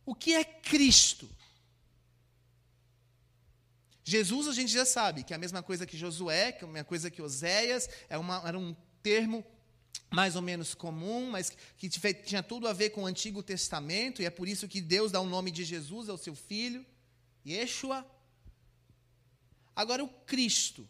[0.06, 1.30] O que é Cristo?
[4.04, 6.72] Jesus a gente já sabe que é a mesma coisa que Josué, que é a
[6.72, 9.46] mesma coisa que Oséias, é uma, era um termo
[10.12, 14.26] mais ou menos comum, mas que tinha tudo a ver com o Antigo Testamento, e
[14.26, 16.86] é por isso que Deus dá o nome de Jesus ao seu filho,
[17.46, 18.06] Yeshua.
[19.76, 20.88] Agora, o Cristo.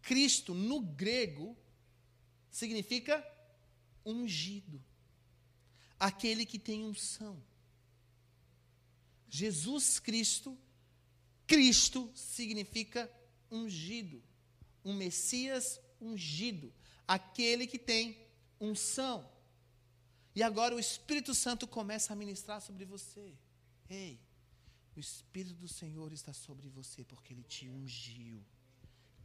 [0.00, 1.56] Cristo, no grego,
[2.50, 3.22] significa
[4.04, 4.82] ungido,
[6.00, 7.42] aquele que tem unção.
[9.28, 10.56] Jesus Cristo
[11.48, 13.10] Cristo significa
[13.50, 14.22] ungido,
[14.84, 16.72] um Messias ungido,
[17.06, 18.28] aquele que tem
[18.60, 19.26] unção.
[20.34, 23.34] E agora o Espírito Santo começa a ministrar sobre você.
[23.88, 24.20] Ei,
[24.94, 28.44] o Espírito do Senhor está sobre você porque ele te ungiu.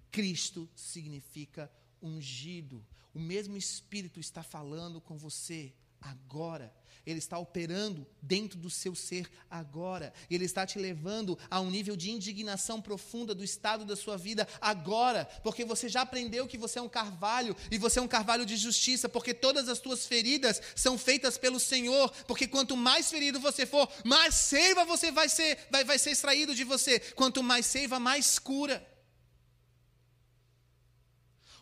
[0.10, 1.70] Cristo significa
[2.02, 2.86] ungido.
[3.14, 5.74] O mesmo Espírito está falando com você
[6.04, 6.74] agora.
[7.06, 10.14] Ele está operando dentro do seu ser agora.
[10.30, 14.48] Ele está te levando a um nível de indignação profunda do estado da sua vida
[14.62, 18.46] agora, porque você já aprendeu que você é um carvalho e você é um carvalho
[18.46, 23.40] de justiça, porque todas as tuas feridas são feitas pelo Senhor, porque quanto mais ferido
[23.40, 27.00] você for, mais seiva você vai ser, vai, vai ser extraído de você.
[27.00, 28.93] Quanto mais seiva, mais cura.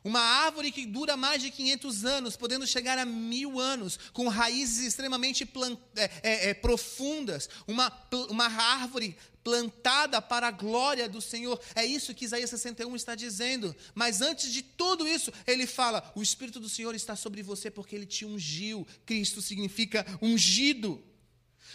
[0.03, 4.85] Uma árvore que dura mais de 500 anos, podendo chegar a mil anos, com raízes
[4.85, 5.47] extremamente
[5.95, 7.47] é, é, é, profundas.
[7.67, 7.91] Uma,
[8.29, 11.59] uma árvore plantada para a glória do Senhor.
[11.75, 13.75] É isso que Isaías 61 está dizendo.
[13.93, 17.95] Mas antes de tudo isso, ele fala: O Espírito do Senhor está sobre você porque
[17.95, 18.87] ele te ungiu.
[19.05, 21.03] Cristo significa ungido.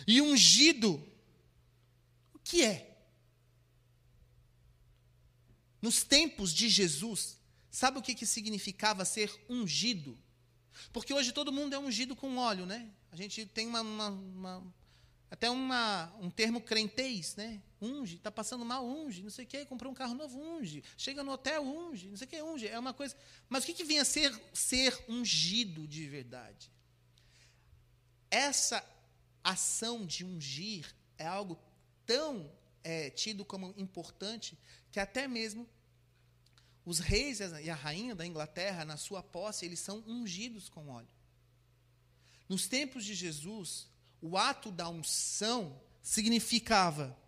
[0.05, 1.03] E ungido,
[2.35, 2.97] o que é?
[5.81, 7.37] Nos tempos de Jesus,
[7.77, 10.19] Sabe o que, que significava ser ungido?
[10.95, 12.91] Porque hoje todo mundo é ungido com óleo, né?
[13.12, 14.75] A gente tem uma, uma, uma
[15.31, 17.61] até uma, um termo crentez, né?
[17.79, 21.23] Unge, está passando mal, unge, não sei o quê, comprou um carro novo, unge, chega
[21.23, 22.67] no hotel, unge, não sei o que, unge.
[22.67, 23.15] É uma coisa.
[23.47, 26.73] Mas o que, que vem a ser ser ungido de verdade?
[28.31, 28.83] Essa
[29.45, 31.59] ação de ungir é algo
[32.07, 32.51] tão
[32.83, 34.59] é, tido como importante
[34.91, 35.69] que até mesmo
[36.87, 41.09] os reis e a rainha da Inglaterra, na sua posse, eles são ungidos com óleo.
[42.49, 43.88] Nos tempos de Jesus,
[44.22, 47.18] o ato da unção significava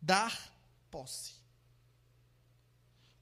[0.00, 0.52] dar
[0.90, 1.34] posse.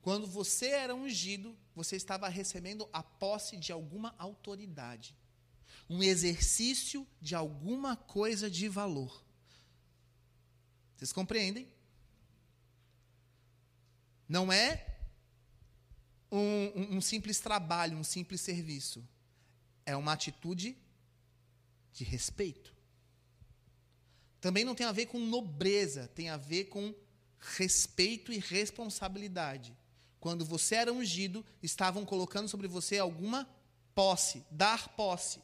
[0.01, 5.15] Quando você era ungido, você estava recebendo a posse de alguma autoridade,
[5.87, 9.23] um exercício de alguma coisa de valor.
[10.97, 11.71] Vocês compreendem?
[14.27, 14.90] Não é
[16.31, 19.07] um, um, simples trabalho, um simples serviço.
[19.85, 20.77] É uma atitude
[21.93, 22.75] de respeito.
[24.41, 26.95] Também não tem a ver com nobreza, tem a ver com
[27.39, 29.77] respeito e responsabilidade.
[30.19, 33.49] Quando você era ungido, estavam colocando sobre você alguma
[33.95, 35.43] posse, dar posse.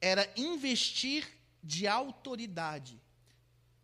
[0.00, 1.26] Era investir
[1.62, 3.00] de autoridade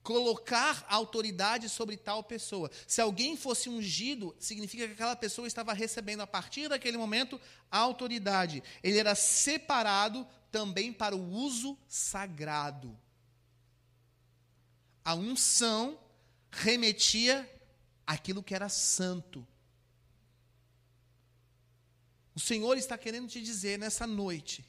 [0.02, 2.70] colocar autoridade sobre tal pessoa.
[2.86, 7.78] Se alguém fosse ungido, significa que aquela pessoa estava recebendo a partir daquele momento a
[7.78, 8.62] autoridade.
[8.82, 12.98] Ele era separado também para o uso sagrado.
[15.04, 15.98] A unção
[16.50, 17.48] remetia
[18.06, 19.46] aquilo que era santo.
[22.34, 24.64] O Senhor está querendo te dizer nessa noite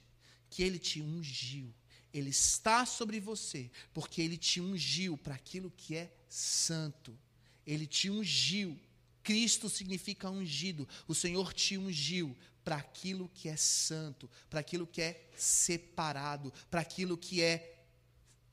[0.49, 1.73] que ele te ungiu
[2.13, 7.17] ele está sobre você, porque ele te ungiu para aquilo que é santo.
[7.65, 8.80] Ele te ungiu.
[9.23, 10.88] Cristo significa ungido.
[11.08, 16.82] O Senhor te ungiu para aquilo que é santo, para aquilo que é separado, para
[16.82, 17.84] aquilo que é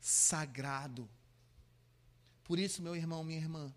[0.01, 1.09] sagrado.
[2.44, 3.73] Por isso, meu irmão, minha irmã,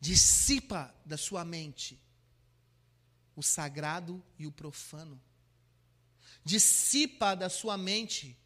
[0.00, 1.98] dissipa da sua mente
[3.36, 5.20] o sagrado e o profano
[6.44, 8.36] dissipa da sua mente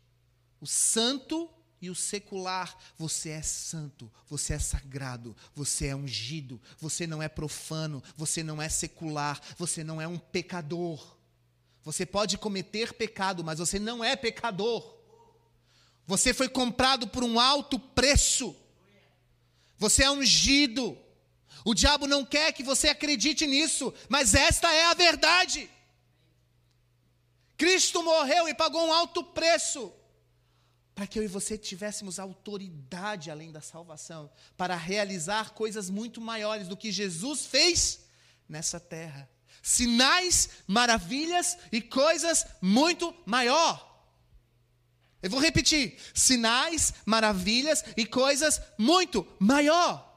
[0.61, 2.77] o santo e o secular.
[2.99, 8.61] Você é santo, você é sagrado, você é ungido, você não é profano, você não
[8.61, 11.17] é secular, você não é um pecador.
[11.83, 14.97] Você pode cometer pecado, mas você não é pecador.
[16.07, 18.57] Você foi comprado por um alto preço.
[19.77, 20.99] Você é ungido.
[21.63, 25.71] O diabo não quer que você acredite nisso, mas esta é a verdade.
[27.57, 29.93] Cristo morreu e pagou um alto preço
[30.95, 36.69] para que eu e você tivéssemos autoridade além da salvação, para realizar coisas muito maiores
[36.69, 38.01] do que Jesus fez
[38.49, 39.29] nessa terra.
[39.61, 43.93] Sinais, maravilhas e coisas muito maior.
[45.21, 50.13] Eu vou repetir: sinais, maravilhas e coisas muito maior.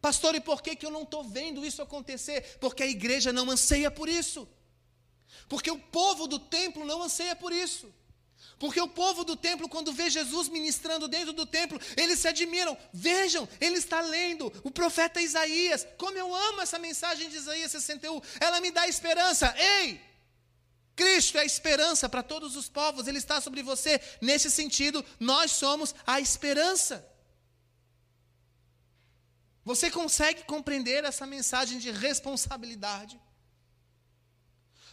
[0.00, 2.56] Pastor, e por que, que eu não estou vendo isso acontecer?
[2.60, 4.48] Porque a igreja não anseia por isso.
[5.48, 7.92] Porque o povo do templo não anseia por isso.
[8.58, 12.76] Porque o povo do templo, quando vê Jesus ministrando dentro do templo, eles se admiram.
[12.92, 15.86] Vejam, ele está lendo o profeta Isaías.
[15.98, 18.20] Como eu amo essa mensagem de Isaías 61.
[18.40, 19.54] Ela me dá esperança.
[19.58, 20.00] Ei!
[20.96, 24.00] Cristo é a esperança para todos os povos, Ele está sobre você.
[24.22, 27.06] Nesse sentido, nós somos a esperança.
[29.62, 33.20] Você consegue compreender essa mensagem de responsabilidade?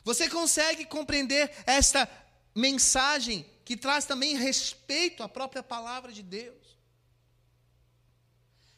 [0.04, 2.10] Você consegue compreender esta
[2.54, 6.78] mensagem que traz também respeito à própria palavra de Deus?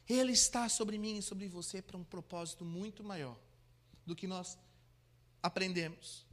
[0.08, 3.36] Ele está sobre mim e sobre você para um propósito muito maior
[4.04, 4.56] do que nós
[5.42, 6.24] aprendemos.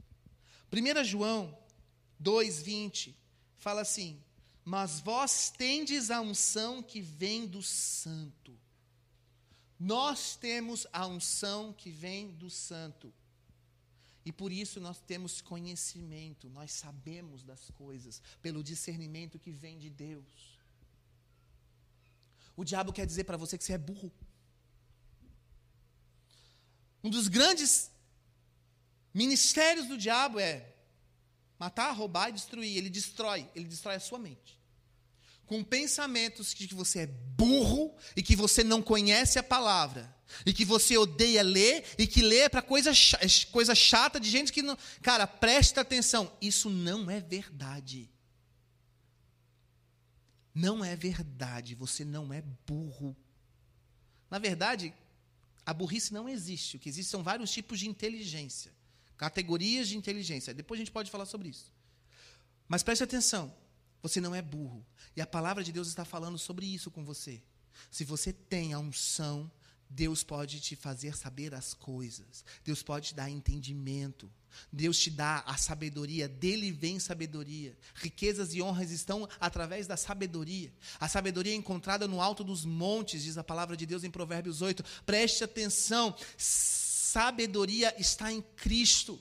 [0.72, 1.58] 1 João
[2.22, 3.14] 2,20
[3.56, 4.22] fala assim:
[4.64, 8.56] Mas vós tendes a unção que vem do Santo.
[9.78, 13.12] Nós temos a unção que vem do Santo.
[14.24, 19.90] E por isso nós temos conhecimento, nós sabemos das coisas, pelo discernimento que vem de
[19.90, 20.58] Deus.
[22.56, 24.10] O diabo quer dizer para você que você é burro.
[27.02, 27.90] Um dos grandes
[29.12, 30.74] ministérios do diabo é
[31.58, 32.76] matar, roubar e destruir.
[32.78, 34.63] Ele destrói, ele destrói a sua mente
[35.46, 40.14] com pensamentos de que você é burro e que você não conhece a palavra.
[40.44, 42.92] E que você odeia ler e que lê é para coisa,
[43.52, 44.76] coisa chata de gente que não.
[45.02, 46.32] Cara, presta atenção.
[46.40, 48.10] Isso não é verdade.
[50.54, 51.74] Não é verdade.
[51.74, 53.16] Você não é burro.
[54.30, 54.94] Na verdade,
[55.64, 56.76] a burrice não existe.
[56.76, 58.72] O que existe são vários tipos de inteligência.
[59.16, 60.54] Categorias de inteligência.
[60.54, 61.72] Depois a gente pode falar sobre isso.
[62.66, 63.54] Mas preste atenção.
[64.04, 64.84] Você não é burro.
[65.16, 67.42] E a palavra de Deus está falando sobre isso com você.
[67.90, 69.50] Se você tem a unção,
[69.88, 72.44] Deus pode te fazer saber as coisas.
[72.62, 74.30] Deus pode te dar entendimento.
[74.70, 77.74] Deus te dá a sabedoria, dele vem sabedoria.
[77.94, 80.70] Riquezas e honras estão através da sabedoria.
[81.00, 84.60] A sabedoria é encontrada no alto dos montes, diz a palavra de Deus em Provérbios
[84.60, 84.84] 8.
[85.06, 89.18] Preste atenção, sabedoria está em Cristo.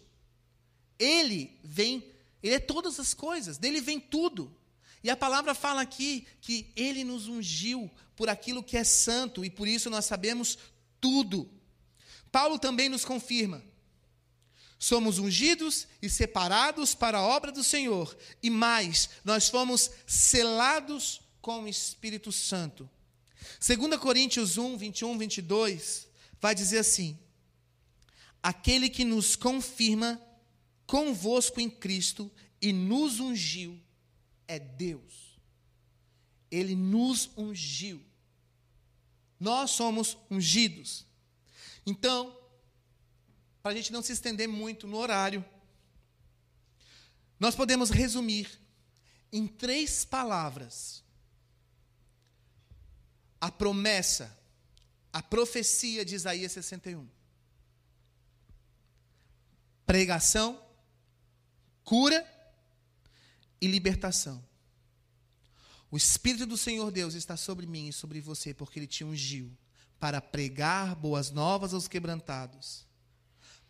[0.99, 2.05] Ele vem,
[2.43, 4.53] ele é todas as coisas, dele vem tudo.
[5.03, 9.49] E a palavra fala aqui que ele nos ungiu por aquilo que é santo e
[9.49, 10.57] por isso nós sabemos
[11.01, 11.51] tudo.
[12.31, 13.61] Paulo também nos confirma.
[14.79, 21.63] Somos ungidos e separados para a obra do Senhor, e mais, nós fomos selados com
[21.63, 22.89] o Espírito Santo.
[23.65, 26.07] 2 Coríntios 1, 21, 22,
[26.41, 27.17] vai dizer assim:
[28.41, 30.21] Aquele que nos confirma
[30.85, 32.29] convosco em Cristo
[32.61, 33.79] e nos ungiu
[34.47, 35.39] é Deus.
[36.49, 38.03] Ele nos ungiu.
[39.39, 41.05] Nós somos ungidos.
[41.85, 42.37] Então,
[43.61, 45.43] para a gente não se estender muito no horário,
[47.39, 48.59] nós podemos resumir
[49.31, 51.03] em três palavras
[53.41, 54.37] a promessa,
[55.11, 57.09] a profecia de Isaías 61.
[59.85, 60.65] Pregação,
[61.83, 62.25] cura
[63.63, 64.43] e libertação.
[65.89, 69.57] O Espírito do Senhor Deus está sobre mim e sobre você, porque Ele te ungiu
[69.97, 72.85] para pregar boas novas aos quebrantados,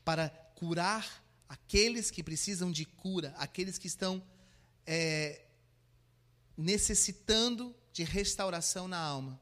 [0.04, 4.26] para curar aqueles que precisam de cura, aqueles que estão
[4.84, 5.46] é,
[6.58, 9.40] necessitando de restauração na alma,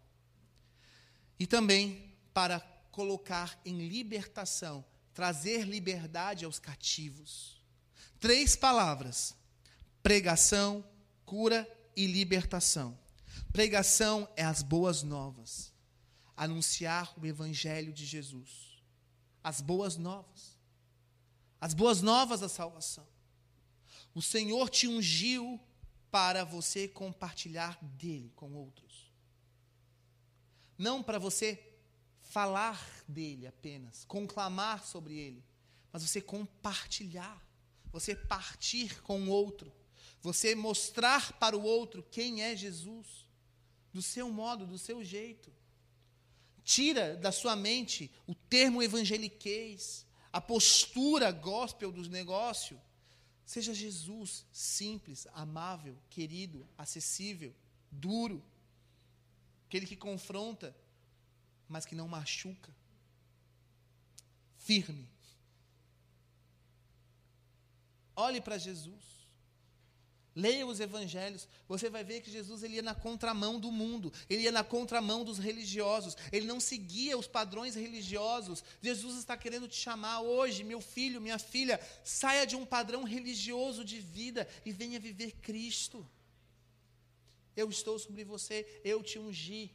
[1.39, 2.59] e também para
[2.91, 4.83] colocar em libertação,
[5.13, 7.63] trazer liberdade aos cativos.
[8.19, 9.39] Três palavras
[10.03, 10.83] pregação,
[11.25, 12.97] cura e libertação.
[13.51, 15.73] Pregação é as boas novas.
[16.35, 18.81] Anunciar o evangelho de Jesus.
[19.43, 20.57] As boas novas.
[21.59, 23.07] As boas novas da salvação.
[24.13, 25.59] O Senhor te ungiu
[26.09, 29.11] para você compartilhar dele com outros.
[30.77, 31.77] Não para você
[32.21, 35.43] falar dele apenas, conclamar sobre ele,
[35.91, 37.45] mas você compartilhar,
[37.91, 39.71] você partir com o outro
[40.21, 43.07] você mostrar para o outro quem é Jesus,
[43.91, 45.51] do seu modo, do seu jeito.
[46.63, 52.79] Tira da sua mente o termo evangeliquez, a postura gospel do negócio.
[53.45, 57.53] Seja Jesus simples, amável, querido, acessível,
[57.91, 58.41] duro,
[59.67, 60.75] aquele que confronta,
[61.67, 62.73] mas que não machuca,
[64.57, 65.09] firme.
[68.15, 69.20] Olhe para Jesus.
[70.33, 74.43] Leia os evangelhos, você vai ver que Jesus ele ia na contramão do mundo, ele
[74.43, 78.63] ia na contramão dos religiosos, ele não seguia os padrões religiosos.
[78.81, 83.83] Jesus está querendo te chamar hoje, meu filho, minha filha, saia de um padrão religioso
[83.83, 86.07] de vida e venha viver Cristo.
[87.53, 89.69] Eu estou sobre você, eu te ungi.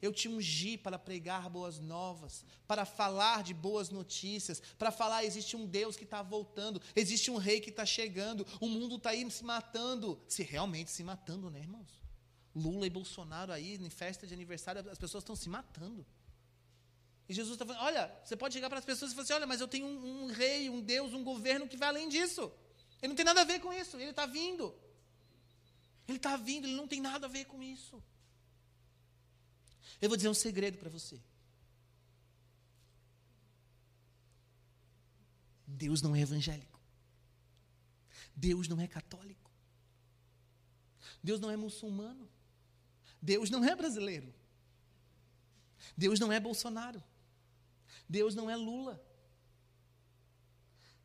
[0.00, 5.56] Eu te ungi para pregar boas novas, para falar de boas notícias, para falar existe
[5.56, 9.28] um Deus que está voltando, existe um rei que está chegando, o mundo está aí
[9.30, 12.02] se matando, se realmente se matando, né, irmãos?
[12.54, 16.06] Lula e Bolsonaro aí em festa de aniversário, as pessoas estão se matando.
[17.28, 19.46] E Jesus está falando: olha, você pode chegar para as pessoas e falar assim: olha,
[19.46, 22.50] mas eu tenho um, um rei, um Deus, um governo que vai além disso.
[23.02, 24.74] Ele não tem nada a ver com isso, ele está vindo.
[26.06, 28.02] Ele está vindo, ele não tem nada a ver com isso.
[30.00, 31.20] Eu vou dizer um segredo para você.
[35.66, 36.80] Deus não é evangélico.
[38.34, 39.50] Deus não é católico.
[41.22, 42.28] Deus não é muçulmano.
[43.20, 44.32] Deus não é brasileiro.
[45.96, 47.02] Deus não é Bolsonaro.
[48.08, 49.02] Deus não é Lula.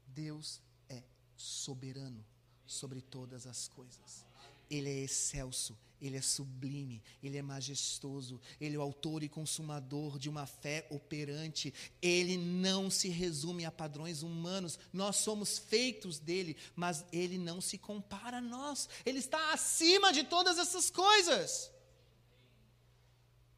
[0.08, 1.04] Deus é
[1.36, 2.24] soberano
[2.66, 4.26] sobre todas as coisas.
[4.70, 10.20] Ele é excelso, ele é sublime, ele é majestoso, ele é o autor e consumador
[10.20, 11.74] de uma fé operante.
[12.02, 14.78] Ele não se resume a padrões humanos.
[14.92, 18.90] Nós somos feitos dele, mas ele não se compara a nós.
[19.06, 21.72] Ele está acima de todas essas coisas.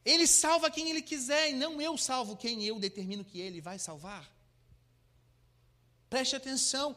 [0.06, 3.80] Ele salva quem ele quiser e não eu salvo quem eu determino que ele vai
[3.80, 4.32] salvar.
[6.08, 6.96] Preste atenção,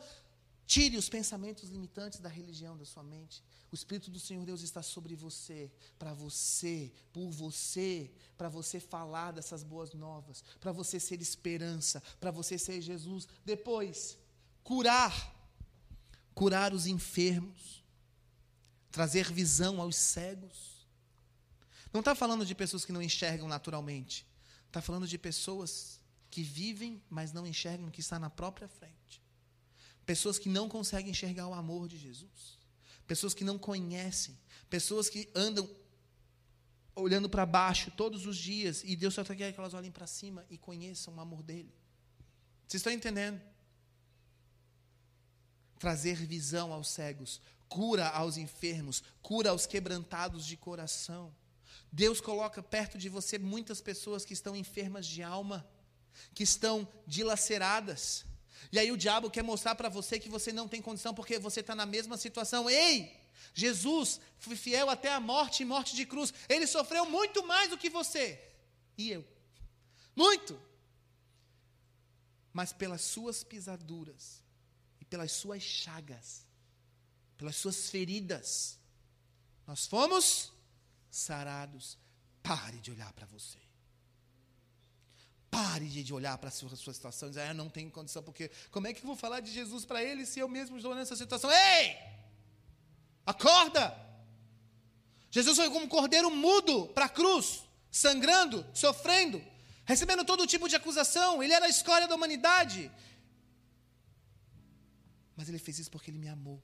[0.69, 3.43] tire os pensamentos limitantes da religião da sua mente.
[3.73, 9.33] O Espírito do Senhor Deus está sobre você, para você, por você, para você falar
[9.33, 13.27] dessas boas novas, para você ser esperança, para você ser Jesus.
[13.47, 14.19] Depois,
[14.63, 15.35] curar,
[16.35, 17.83] curar os enfermos,
[18.91, 20.87] trazer visão aos cegos.
[21.91, 24.27] Não está falando de pessoas que não enxergam naturalmente,
[24.67, 25.99] está falando de pessoas
[26.31, 29.28] que vivem, mas não enxergam o que está na própria frente.
[30.11, 32.59] Pessoas que não conseguem enxergar o amor de Jesus
[33.09, 34.39] pessoas que não conhecem,
[34.69, 35.69] pessoas que andam
[36.95, 40.45] olhando para baixo todos os dias e Deus só quer que elas olhem para cima
[40.51, 41.73] e conheçam o amor dele.
[42.67, 43.41] Vocês estão entendendo?
[45.79, 51.35] Trazer visão aos cegos, cura aos enfermos, cura aos quebrantados de coração.
[51.91, 55.67] Deus coloca perto de você muitas pessoas que estão enfermas de alma,
[56.35, 58.27] que estão dilaceradas,
[58.71, 61.61] e aí o diabo quer mostrar para você que você não tem condição porque você
[61.61, 62.69] está na mesma situação.
[62.69, 63.17] Ei!
[63.55, 66.33] Jesus foi fiel até a morte e morte de cruz.
[66.49, 68.41] Ele sofreu muito mais do que você.
[68.97, 69.27] E eu.
[70.15, 70.61] Muito.
[72.53, 74.43] Mas pelas suas pisaduras
[75.01, 76.45] e pelas suas chagas,
[77.37, 78.79] pelas suas feridas,
[79.67, 80.53] nós fomos
[81.11, 81.97] sarados.
[82.43, 83.68] Pare de olhar para você.
[85.51, 88.23] Pare de olhar para a sua, sua situação e dizer, ah, eu não tenho condição,
[88.23, 90.95] porque como é que eu vou falar de Jesus para ele se eu mesmo estou
[90.95, 91.51] nessa situação?
[91.51, 91.97] Ei!
[93.25, 93.97] Acorda!
[95.31, 99.43] Jesus foi como um cordeiro mudo para a cruz, sangrando, sofrendo,
[99.85, 101.43] recebendo todo tipo de acusação.
[101.43, 102.91] Ele era a escória da humanidade.
[105.37, 106.63] Mas ele fez isso porque ele me amou.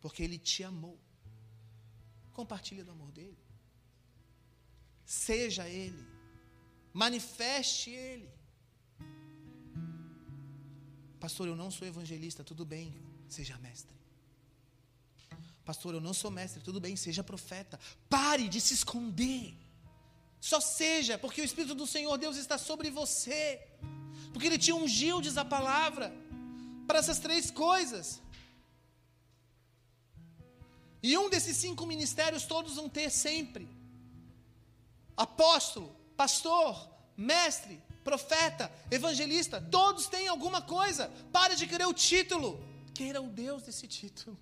[0.00, 0.98] Porque ele te amou.
[2.32, 3.38] Compartilha do amor dele.
[5.04, 6.17] Seja ele
[6.92, 8.28] manifeste Ele.
[11.20, 12.94] Pastor, eu não sou evangelista, tudo bem,
[13.28, 13.96] seja mestre.
[15.64, 17.78] Pastor, eu não sou mestre, tudo bem, seja profeta.
[18.08, 19.54] Pare de se esconder.
[20.40, 23.60] Só seja, porque o Espírito do Senhor Deus está sobre você.
[24.32, 26.14] Porque Ele te ungiu, diz a palavra,
[26.86, 28.22] para essas três coisas.
[31.02, 33.68] E um desses cinco ministérios todos vão ter sempre:
[35.16, 36.72] apóstolo, pastor,
[37.16, 37.76] mestre,
[38.08, 41.04] profeta, evangelista, todos têm alguma coisa.
[41.36, 42.50] Pare de querer o título.
[42.98, 44.36] Queira o Deus desse título.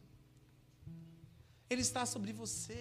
[1.69, 2.81] Ele está sobre você.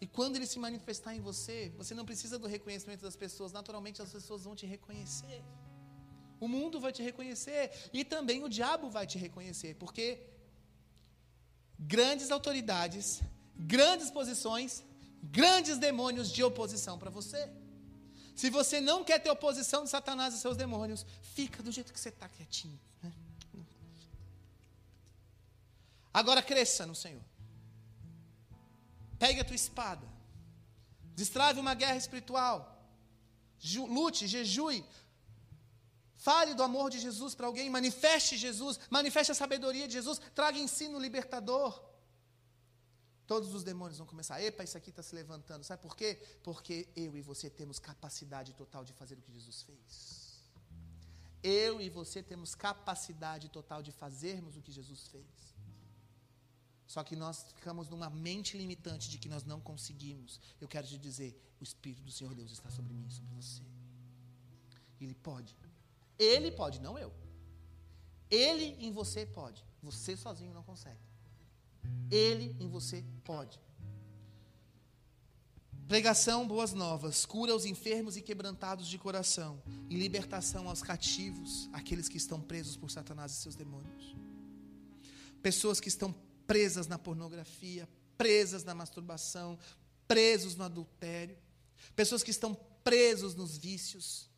[0.00, 4.02] E quando ele se manifestar em você, você não precisa do reconhecimento das pessoas, naturalmente
[4.02, 5.40] as pessoas vão te reconhecer.
[6.44, 10.04] O mundo vai te reconhecer e também o diabo vai te reconhecer, porque
[11.78, 13.06] grandes autoridades,
[13.56, 14.82] grandes posições
[15.30, 17.50] grandes demônios de oposição para você.
[18.34, 22.00] Se você não quer ter oposição de Satanás e seus demônios, fica do jeito que
[22.00, 22.78] você está quietinho.
[23.02, 23.12] Né?
[26.12, 27.22] Agora cresça no Senhor.
[29.18, 30.06] Pegue a tua espada.
[31.14, 32.58] Destrave uma guerra espiritual.
[33.88, 34.84] Lute, jejue.
[36.16, 37.70] Fale do amor de Jesus para alguém.
[37.70, 38.80] Manifeste Jesus.
[38.90, 40.20] Manifeste a sabedoria de Jesus.
[40.34, 41.93] Traga ensino libertador.
[43.26, 44.42] Todos os demônios vão começar.
[44.42, 45.64] Epa, isso aqui está se levantando.
[45.64, 46.20] Sabe por quê?
[46.42, 50.24] Porque eu e você temos capacidade total de fazer o que Jesus fez.
[51.42, 55.54] Eu e você temos capacidade total de fazermos o que Jesus fez.
[56.86, 60.40] Só que nós ficamos numa mente limitante de que nós não conseguimos.
[60.60, 63.62] Eu quero te dizer: o Espírito do Senhor Deus está sobre mim, sobre você.
[65.00, 65.56] Ele pode.
[66.18, 67.12] Ele pode, não eu.
[68.30, 69.64] Ele em você pode.
[69.82, 71.00] Você sozinho não consegue.
[72.10, 73.60] Ele em você pode.
[75.86, 82.08] Pregação, boas novas, cura aos enfermos e quebrantados de coração, e libertação aos cativos, aqueles
[82.08, 84.16] que estão presos por Satanás e seus demônios.
[85.42, 86.14] Pessoas que estão
[86.46, 89.58] presas na pornografia, presas na masturbação,
[90.08, 91.36] presos no adultério,
[91.94, 94.30] pessoas que estão presos nos vícios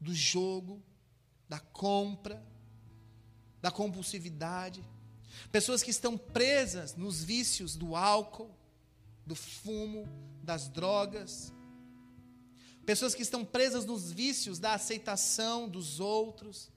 [0.00, 0.82] do jogo,
[1.46, 2.42] da compra,
[3.60, 4.82] da compulsividade,
[5.50, 8.50] Pessoas que estão presas nos vícios do álcool,
[9.24, 10.08] do fumo,
[10.42, 11.52] das drogas.
[12.84, 16.70] Pessoas que estão presas nos vícios da aceitação dos outros.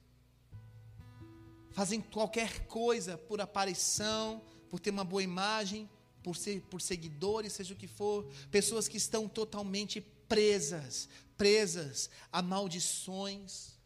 [1.70, 5.88] Fazem qualquer coisa por aparição, por ter uma boa imagem,
[6.22, 8.28] por ser por seguidores, seja o que for.
[8.50, 13.78] Pessoas que estão totalmente presas, presas a maldições,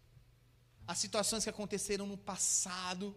[0.87, 3.14] a situações que aconteceram no passado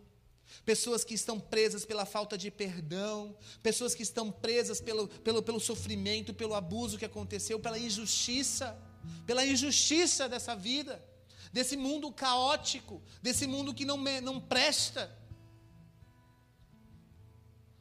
[0.65, 5.59] pessoas que estão presas pela falta de perdão, pessoas que estão presas pelo, pelo, pelo
[5.59, 8.77] sofrimento, pelo abuso que aconteceu, pela injustiça,
[9.25, 11.03] pela injustiça dessa vida,
[11.51, 15.15] desse mundo caótico, desse mundo que não, não presta.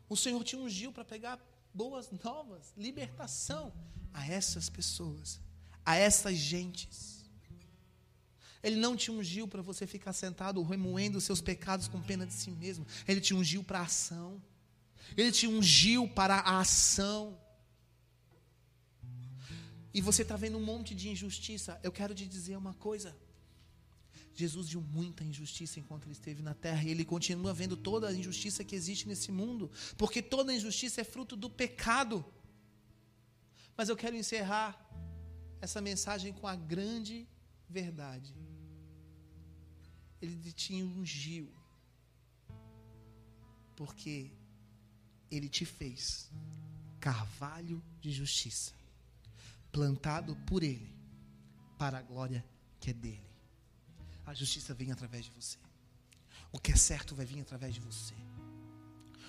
[0.09, 1.41] O Senhor te ungiu para pegar
[1.75, 3.73] boas novas, libertação
[4.13, 5.41] a essas pessoas,
[5.85, 7.16] a essas gentes.
[8.63, 12.33] Ele não te ungiu para você ficar sentado remoendo os seus pecados com pena de
[12.33, 12.87] si mesmo.
[13.07, 14.43] Ele te ungiu para a ação.
[15.17, 17.39] Ele te ungiu para a ação.
[19.93, 21.81] E você está vendo um monte de injustiça.
[21.83, 23.17] Eu quero te dizer uma coisa.
[24.35, 28.13] Jesus viu muita injustiça enquanto ele esteve na terra e ele continua vendo toda a
[28.13, 32.23] injustiça que existe nesse mundo, porque toda injustiça é fruto do pecado.
[33.75, 34.79] Mas eu quero encerrar
[35.61, 37.27] essa mensagem com a grande
[37.69, 38.35] verdade
[40.21, 41.49] ele te ungiu.
[43.75, 44.31] Porque
[45.31, 46.31] ele te fez
[46.99, 48.73] carvalho de justiça,
[49.71, 50.91] plantado por ele,
[51.79, 52.45] para a glória
[52.81, 53.27] que é dele.
[54.25, 55.59] A justiça vem através de você.
[56.51, 58.15] O que é certo vai vir através de você.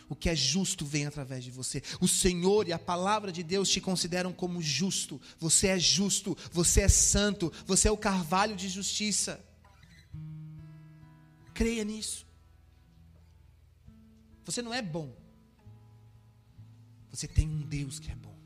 [0.09, 1.83] O que é justo vem através de você.
[1.99, 5.21] O Senhor e a palavra de Deus te consideram como justo.
[5.37, 9.43] Você é justo, você é santo, você é o carvalho de justiça.
[11.53, 12.25] Creia nisso.
[14.45, 15.13] Você não é bom.
[17.11, 18.37] Você tem um Deus que é bom.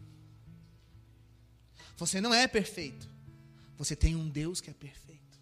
[1.97, 3.07] Você não é perfeito.
[3.77, 5.39] Você tem um Deus que é perfeito.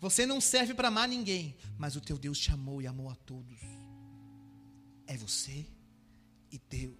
[0.00, 3.14] Você não serve para amar ninguém, mas o teu Deus te amou e amou a
[3.14, 3.58] todos.
[5.06, 5.66] É você
[6.50, 6.96] e Deus.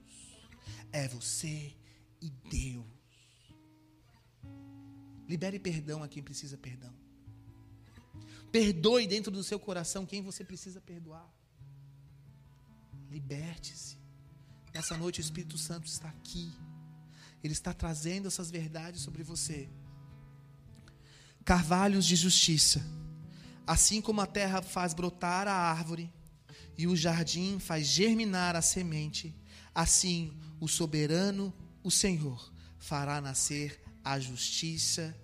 [0.93, 1.75] É você
[2.21, 2.87] e Deus.
[5.29, 6.95] Libere perdão a quem precisa perdão.
[8.53, 11.29] Perdoe dentro do seu coração quem você precisa perdoar.
[13.11, 13.99] Liberte-se.
[14.73, 16.53] Nessa noite o Espírito Santo está aqui.
[17.43, 19.69] Ele está trazendo essas verdades sobre você.
[21.45, 22.85] Carvalhos de justiça.
[23.67, 26.13] Assim como a terra faz brotar a árvore
[26.79, 29.35] e o jardim faz germinar a semente,
[29.75, 31.53] assim o soberano,
[31.83, 35.17] o Senhor, fará nascer a justiça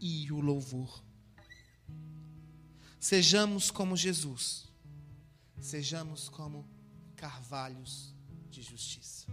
[0.00, 1.02] e o louvor.
[2.98, 4.68] Sejamos como Jesus.
[5.60, 6.68] Sejamos como
[7.16, 8.14] carvalhos
[8.50, 9.26] de justiça.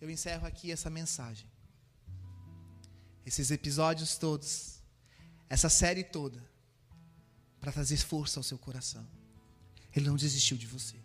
[0.00, 1.48] Eu encerro aqui essa mensagem.
[3.24, 4.80] Esses episódios todos,
[5.48, 6.44] essa série toda,
[7.60, 9.06] para trazer força ao seu coração.
[9.96, 10.96] Ele não desistiu de você.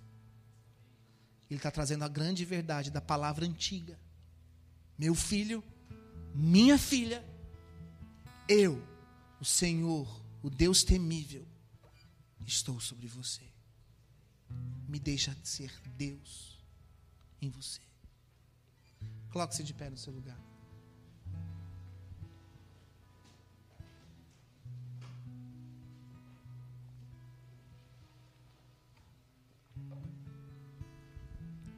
[1.49, 3.97] Ele está trazendo a grande verdade da palavra antiga.
[4.97, 5.63] Meu filho,
[6.35, 7.25] minha filha,
[8.49, 8.85] eu,
[9.39, 11.47] o Senhor, o Deus temível,
[12.45, 13.41] estou sobre você.
[14.89, 16.61] Me deixa ser Deus
[17.41, 17.81] em você.
[19.29, 20.50] Coloque-se de pé no seu lugar.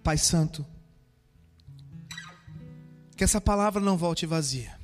[0.04, 0.66] Pai Santo,
[3.16, 4.78] que essa palavra não volte vazia.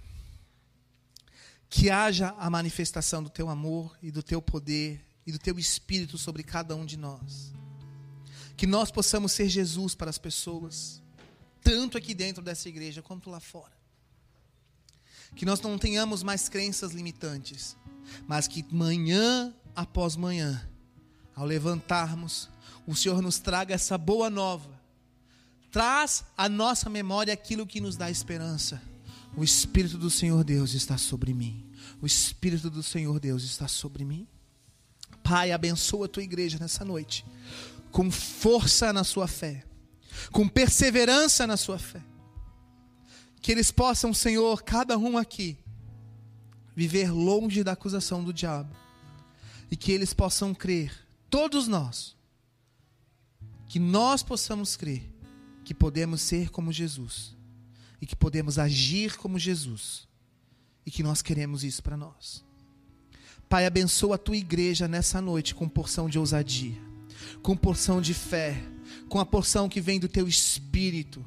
[1.70, 6.18] Que haja a manifestação do teu amor e do teu poder e do teu espírito
[6.18, 7.52] sobre cada um de nós.
[8.56, 11.02] Que nós possamos ser Jesus para as pessoas,
[11.62, 13.78] tanto aqui dentro dessa igreja quanto lá fora.
[15.36, 17.76] Que nós não tenhamos mais crenças limitantes,
[18.26, 20.66] mas que manhã após manhã,
[21.36, 22.50] ao levantarmos,
[22.88, 24.79] o Senhor nos traga essa boa nova
[25.72, 28.82] traz à nossa memória aquilo que nos dá esperança.
[29.36, 31.66] O Espírito do Senhor Deus está sobre mim.
[32.02, 34.28] O Espírito do Senhor Deus está sobre mim.
[35.24, 37.26] Pai, abençoa a tua igreja nessa noite,
[37.92, 39.64] com força na sua fé,
[40.32, 42.02] com perseverança na sua fé.
[43.42, 45.58] Que eles possam, Senhor, cada um aqui,
[46.76, 48.76] viver longe da acusação do diabo.
[49.72, 50.92] E que eles possam crer,
[51.30, 52.18] todos nós,
[53.68, 55.19] que nós possamos crer
[55.70, 57.38] que podemos ser como Jesus
[58.02, 60.08] e que podemos agir como Jesus
[60.84, 62.44] e que nós queremos isso para nós.
[63.48, 66.82] Pai, abençoa a tua igreja nessa noite com porção de ousadia,
[67.44, 68.60] com porção de fé,
[69.08, 71.24] com a porção que vem do teu espírito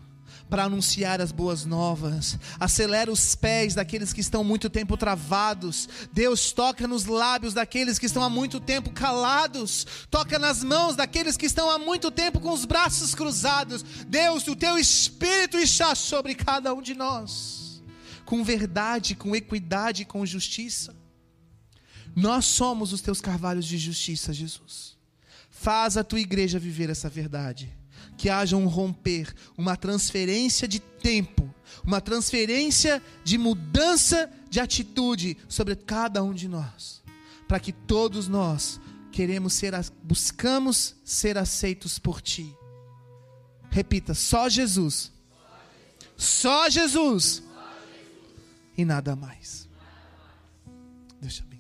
[0.53, 2.39] para anunciar as boas novas.
[2.61, 5.89] Acelera os pés daqueles que estão muito tempo travados.
[6.13, 9.87] Deus toca nos lábios daqueles que estão há muito tempo calados.
[10.11, 13.83] Toca nas mãos daqueles que estão há muito tempo com os braços cruzados.
[14.07, 17.83] Deus, o teu espírito está sobre cada um de nós.
[18.27, 20.95] Com verdade, com equidade, com justiça.
[22.15, 24.99] Nós somos os teus carvalhos de justiça, Jesus.
[25.49, 27.73] Faz a tua igreja viver essa verdade
[28.17, 31.53] que haja um romper, uma transferência de tempo,
[31.85, 37.03] uma transferência de mudança de atitude sobre cada um de nós,
[37.49, 38.81] para que todos nós
[39.11, 39.73] queremos ser,
[40.03, 42.55] buscamos ser aceitos por Ti.
[43.71, 45.11] Repita, só Jesus.
[46.17, 47.43] Só Jesus.
[48.77, 49.69] E nada mais.
[51.21, 51.52] Te abençoe.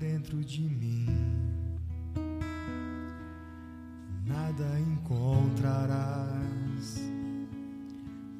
[0.00, 1.06] Dentro de mim,
[4.24, 6.98] nada encontrarás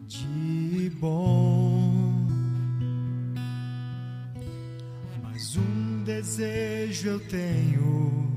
[0.08, 2.26] de bom.
[5.22, 8.32] Mas um desejo eu tenho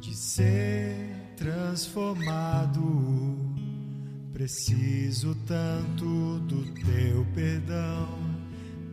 [0.00, 3.36] de ser transformado.
[4.32, 8.29] Preciso tanto do teu perdão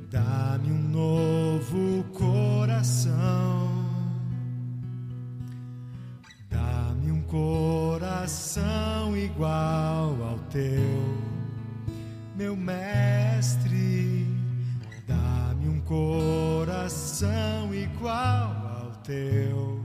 [0.10, 3.14] Dá-me um novo coração.
[6.50, 11.18] Dá-me um coração igual ao teu,
[12.38, 14.26] meu mestre.
[15.06, 19.84] Dá-me um coração igual ao teu,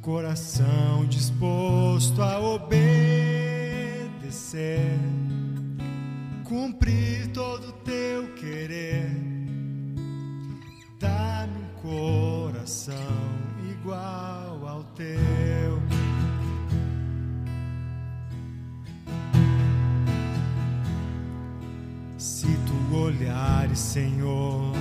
[0.00, 3.00] coração disposto a obedecer
[6.50, 7.49] cumprir todo
[12.90, 13.30] coração
[13.70, 15.80] igual ao teu.
[22.18, 24.72] Se tu olhares, Senhor,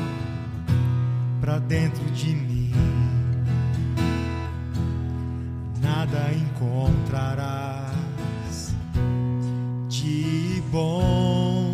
[1.40, 2.74] para dentro de mim,
[5.82, 7.94] nada encontrarás
[9.88, 11.70] de bom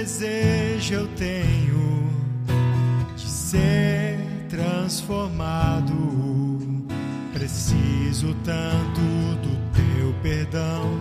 [0.00, 1.59] desejo eu tenho
[3.50, 4.16] ser
[4.48, 5.92] transformado.
[7.32, 9.00] Preciso tanto
[9.42, 11.00] do teu perdão.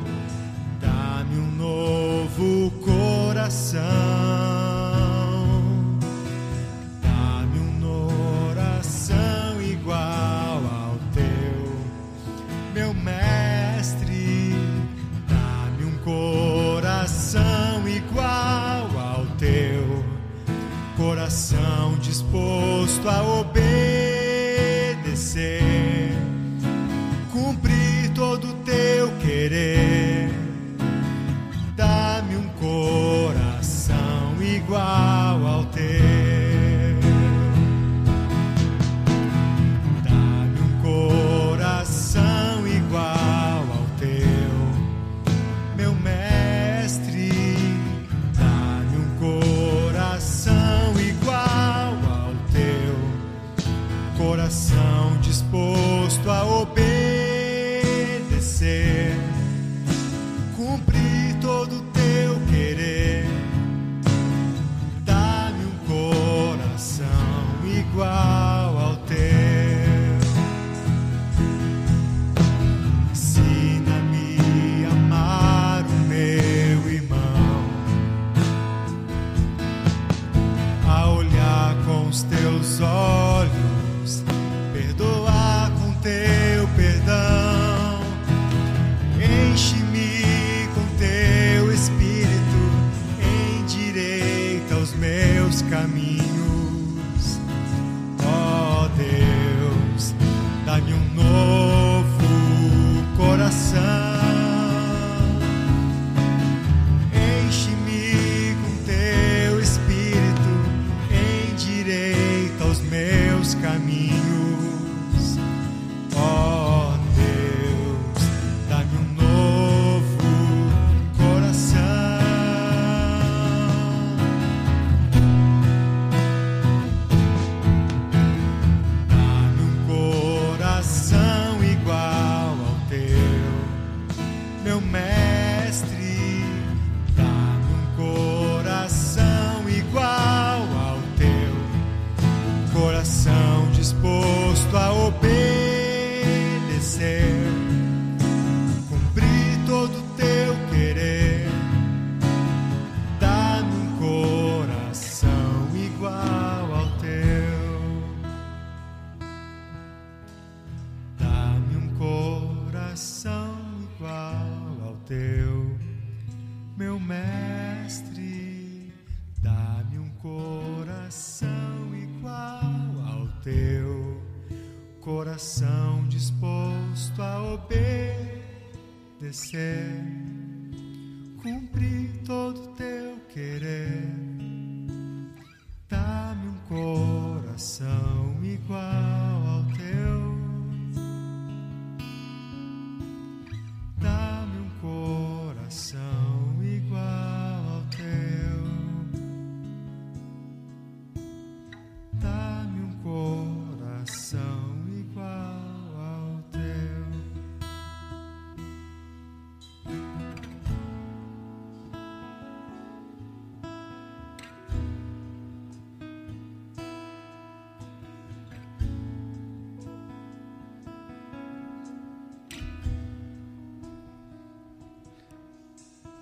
[0.81, 4.28] Dá-me um novo coração.
[23.09, 23.68] Disposto a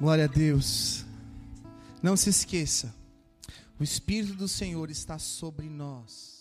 [0.08, 1.06] Glória a Deus.
[2.02, 2.96] Não se esqueça,
[3.78, 6.37] o Espírito do Senhor está sobre nós.